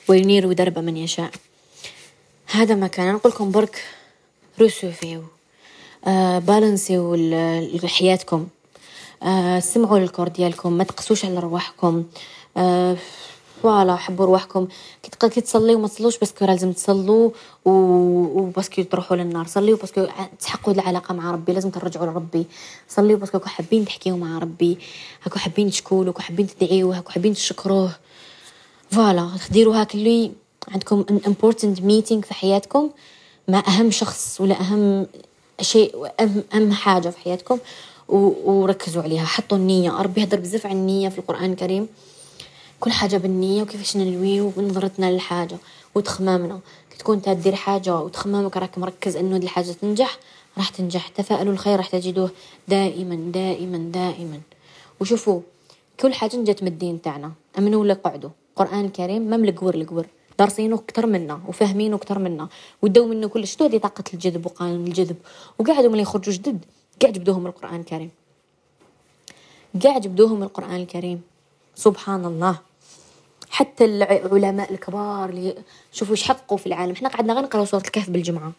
وينير 0.08 0.52
درب 0.52 0.78
من 0.78 0.96
يشاء. 0.96 1.30
هذا 2.46 2.74
ما 2.74 2.86
كان. 2.86 3.14
نقول 3.14 3.32
لكم 3.32 3.50
برك 3.50 3.84
recevoir 4.60 5.15
و 5.15 5.22
آه 6.06 6.38
balancer 6.38 7.07
و 7.07 7.16
حياتكم 7.84 8.48
آه 9.22 9.60
سمعوا 9.60 9.98
لل 9.98 10.07
corps 10.07 10.28
ديالكم 10.28 10.72
ما 10.72 10.84
تقسوش 10.84 11.24
على 11.24 11.38
رواحكم. 11.38 12.04
آه 12.56 12.96
voilà 13.62 13.96
حبوا 13.96 14.26
رواحكم. 14.26 14.68
كي 15.20 15.40
تصليو 15.40 15.78
ما 15.78 15.88
تصلوش 15.88 16.18
parce 16.18 16.34
que 16.34 16.44
لازم 16.44 16.72
تصلوا 16.72 17.30
و 17.64 17.77
parce 17.77 18.43
que 18.43 18.82
تروحوا 18.82 19.16
للنار. 19.16 19.46
صليو 19.46 19.76
parce 19.76 19.95
que 19.95 20.06
تحققوا 20.40 20.74
العلاقة 20.74 21.14
مع 21.14 21.30
ربي 21.30 21.52
لازم 21.52 21.70
ترجعوا 21.70 22.06
لربي. 22.06 22.46
صليو 22.88 23.16
parce 23.16 23.30
que 23.30 23.38
حابين 23.38 23.84
تحكيو 23.84 24.16
مع 24.16 24.38
ربي 24.38 24.78
هاكو 25.22 25.38
حابين 25.38 25.70
تشكولو 25.70 26.12
حابين 26.18 26.46
تدعيوه 26.46 26.98
هاكو 26.98 27.10
حابين 27.10 27.34
تشكروه. 27.34 27.90
voilà 28.90 29.30
ديروا 29.50 29.76
هاك 29.76 29.94
اللي 29.94 30.32
عندكم 30.68 31.04
un 31.10 31.20
important 31.26 31.80
meeting 31.80 32.22
في 32.22 32.34
حياتكم 32.34 32.90
مع 33.48 33.62
أهم 33.68 33.90
شخص 33.90 34.40
ولا 34.40 34.60
أهم 34.60 35.06
شيء 35.60 36.06
أهم, 36.20 36.42
أهم 36.54 36.72
حاجة 36.72 37.08
في 37.08 37.18
حياتكم 37.18 37.58
وركزوا 38.08 39.02
عليها. 39.02 39.24
حطوا 39.24 39.58
النية. 39.58 39.90
ربي 39.90 40.20
يهضر 40.20 40.40
بزاف 40.40 40.66
عن 40.66 40.72
النية 40.72 41.08
في 41.08 41.18
القرآن 41.18 41.52
الكريم. 41.52 41.88
كل 42.80 42.92
حاجة 42.92 43.16
بالنية 43.16 43.62
وكيفاش 43.62 43.96
ننويو 43.96 44.52
ونظرتنا 44.56 45.12
للحاجة 45.12 45.56
وتخمامنا. 45.94 46.60
كي 46.90 46.98
تكون 46.98 47.22
تدير 47.22 47.54
حاجة 47.54 48.00
وتخمامك 48.00 48.56
راك 48.56 48.78
مركز 48.78 49.16
انه 49.16 49.38
دي 49.38 49.44
الحاجة 49.44 49.72
تنجح 49.72 50.18
راح 50.58 50.68
تنجح. 50.68 51.08
تفائلوا 51.08 51.52
الخير 51.52 51.76
راح 51.76 51.88
تجدوه 51.88 52.30
دائما 52.68 53.30
دائما 53.32 53.78
دائما. 53.78 54.40
وشوفوا 55.00 55.40
كل 56.00 56.14
حاجة 56.14 56.36
جات 56.36 56.62
من 56.62 56.68
الدين 56.68 57.02
تاعنا. 57.02 57.32
أمنوا 57.58 57.80
ولا 57.80 57.94
قعدوا. 57.94 58.30
القران 58.50 58.84
الكريم 58.84 59.22
ما 59.22 59.36
ملقور 59.36 59.74
القور 59.74 60.06
دارسينه 60.38 60.76
أكثر 60.76 61.06
منا 61.06 61.40
وفاهمينه 61.48 61.96
أكثر 61.96 62.18
منا. 62.18 62.48
وداو 62.82 63.06
منه 63.06 63.26
كل 63.28 63.46
شتو 63.46 63.64
هذه 63.64 63.78
طاقة 63.78 64.04
الجذب 64.14 64.46
وقانون 64.46 64.86
الجذب؟ 64.86 65.16
وقاعدوا 65.58 65.90
ملي 65.90 66.02
يخرجوا 66.02 66.32
جدد. 66.32 66.64
قاعد 67.02 67.12
جبدوهم 67.12 67.46
القرآن 67.46 67.80
الكريم. 67.80 68.10
قاعد 69.84 70.00
جبدوهم 70.00 70.42
القرآن 70.42 70.76
الكريم. 70.76 71.22
سبحان 71.74 72.24
الله. 72.24 72.69
حتى 73.50 73.84
العلماء 73.84 74.72
الكبار 74.72 75.28
اللي 75.28 75.54
شوفوا 75.92 76.14
إيش 76.14 76.22
حققوا 76.22 76.58
في 76.58 76.66
العالم. 76.66 76.92
إحنا 76.92 77.08
قعدنا 77.08 77.32
غير 77.32 77.42
نقرأ 77.42 77.64
سوره 77.64 77.82
الكهف 77.82 78.10
بالجمعة. 78.10 78.52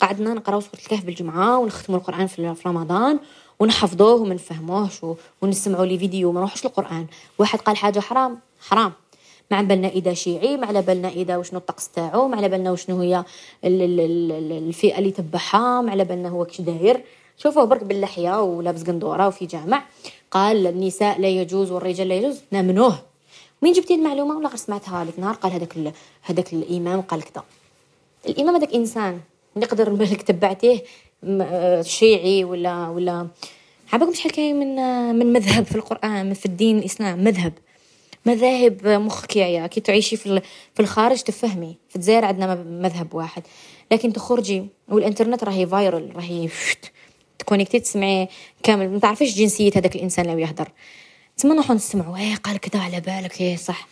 قعدنا 0.00 0.34
نقرأ 0.34 0.60
سوره 0.60 0.80
الكهف 0.82 1.04
بالجمعة 1.04 1.58
ونختموا 1.58 1.98
القرآن 1.98 2.26
في 2.26 2.54
رمضان 2.66 3.18
ونحفظوه 3.58 4.14
وما 4.14 4.34
نفهموهش 4.34 5.00
ونسمعوا 5.42 5.86
لي 5.86 5.98
فيديو 5.98 6.28
وما 6.28 6.40
نروحش 6.40 6.66
القرآن. 6.66 7.06
واحد 7.38 7.58
قال 7.58 7.76
حاجة 7.76 8.00
حرام؟ 8.00 8.38
حرام. 8.60 8.92
ما 9.50 9.56
على 9.56 9.66
بالنا 9.66 9.88
اذا 9.88 10.14
شيعي 10.14 10.56
ما 10.56 10.66
على 10.66 10.82
بالنا 10.82 11.08
اذا 11.08 11.36
وشنو 11.36 11.58
الطقس 11.58 11.88
تاعو 11.88 12.28
ما 12.28 12.36
على 12.36 12.48
بالنا 12.48 12.70
وشنو 12.70 13.00
هي 13.00 13.24
الفئة 13.64 14.98
اللي 14.98 15.10
تبعها 15.10 15.80
ما 15.80 15.90
على 15.90 16.04
بالنا 16.04 16.28
هو 16.28 16.44
كش 16.44 16.60
داير. 16.60 17.04
شوفوه 17.36 17.64
برك 17.64 17.84
باللحية 17.84 18.42
ولابس 18.42 18.82
قندورة 18.82 19.28
وفي 19.28 19.46
جامع. 19.46 19.84
قال 20.30 20.66
النساء 20.66 21.20
لا 21.20 21.28
يجوز 21.28 21.70
والرجال 21.70 22.08
لا 22.08 22.14
يجوز 22.14 22.40
نامنوه. 22.50 23.09
مين 23.62 23.72
جبتي 23.72 23.94
المعلومة 23.94 24.36
ولا 24.36 24.48
غير 24.48 24.56
سمعتها 24.56 25.04
لك؟ 25.04 25.18
نهار 25.18 25.34
قال 25.34 25.52
هذاك 25.52 25.74
هذاك 26.22 26.52
الإمام 26.52 27.00
قال 27.00 27.22
كذا. 27.22 27.44
الإمام 28.28 28.56
هذاك 28.56 28.74
إنسان 28.74 29.20
نقدر 29.56 29.90
بالك 29.90 30.22
تبعتيه 30.32 30.84
شيعي 31.82 32.44
ولا 32.44 32.88
ولا 32.88 33.28
عباكم 33.92 34.14
شحال 34.14 34.32
كاين 34.32 34.58
من 34.58 34.76
من 35.18 35.32
مذهب 35.32 35.64
في 35.64 35.74
القرآن 35.74 36.34
في 36.34 36.46
الدين 36.46 36.78
الإسلام؟ 36.78 37.24
مذهب. 37.24 37.52
مذاهب 38.26 38.86
مخك 38.86 39.36
يا 39.36 39.66
كي 39.66 39.80
تعيشي 39.80 40.16
في 40.16 40.42
في 40.74 40.80
الخارج 40.80 41.22
تفهمي. 41.22 41.76
في 41.88 41.96
الجزائر 41.96 42.24
عندنا 42.24 42.54
مذهب 42.54 43.14
واحد. 43.14 43.42
لكن 43.92 44.12
تخرجي 44.12 44.66
والإنترنت 44.88 45.44
راهي 45.44 45.66
فايرل 45.66 46.12
راهي 46.16 46.48
تكونيكتي 47.38 47.80
تسمعي 47.80 48.28
كامل. 48.62 48.90
ما 48.90 48.98
تعرفيش 48.98 49.34
جنسية 49.36 49.70
هذاك 49.76 49.96
الإنسان 49.96 50.30
اللي 50.30 50.42
يهدر 50.42 50.68
تما 51.40 51.54
نروحو 51.54 51.74
نسمعوا 51.74 52.16
إيه 52.16 52.34
قال 52.34 52.58
كذا 52.58 52.82
على 52.82 53.00
بالك. 53.00 53.40
إيه 53.40 53.56
صح. 53.56 53.88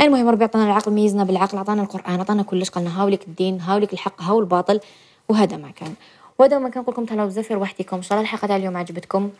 المهم 0.00 0.28
ربي 0.28 0.44
عطانا 0.44 0.64
العقل 0.64 0.92
ميزنا 0.92 1.24
بالعقل 1.24 1.58
عطانا 1.58 1.82
القرآن 1.82 2.20
عطانا 2.20 2.42
كلش 2.42 2.70
قالنا 2.70 3.00
هاولك 3.00 3.28
الدين 3.28 3.60
هاولك 3.60 3.92
الحق 3.92 4.22
هاو 4.22 4.40
الباطل 4.40 4.80
وهذا 5.28 5.56
ما 5.56 5.70
كان. 5.70 5.94
وهذا 6.38 6.58
ما 6.58 6.68
كان 6.68 6.82
نقول 6.82 6.94
لكم 6.94 7.04
تهلاو 7.04 7.26
بزاف 7.26 7.50
وحدكم 7.50 7.96
إن 7.96 8.02
شاء 8.02 8.12
الله 8.12 8.22
الحلقة 8.22 8.46
تاع 8.46 8.56
اليوم 8.56 8.76
عجبتكم. 8.76 9.30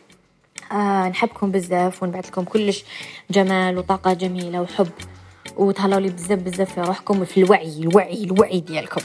آه 0.71 1.09
نحبكم 1.09 1.51
بزاف 1.51 2.03
ونبعث 2.03 2.27
لكم 2.27 2.43
كلش 2.43 2.83
جمال 3.31 3.77
وطاقة 3.77 4.13
جميلة 4.13 4.61
وحب. 4.61 4.91
وتهلاو 5.57 5.99
لي 5.99 6.09
بزاف 6.09 6.39
بزاف 6.39 6.73
في 6.73 6.81
روحكم 6.81 7.21
وفي 7.21 7.43
الوعي 7.43 7.79
الوعي 7.79 8.23
الوعي 8.23 8.59
ديالكم. 8.59 9.01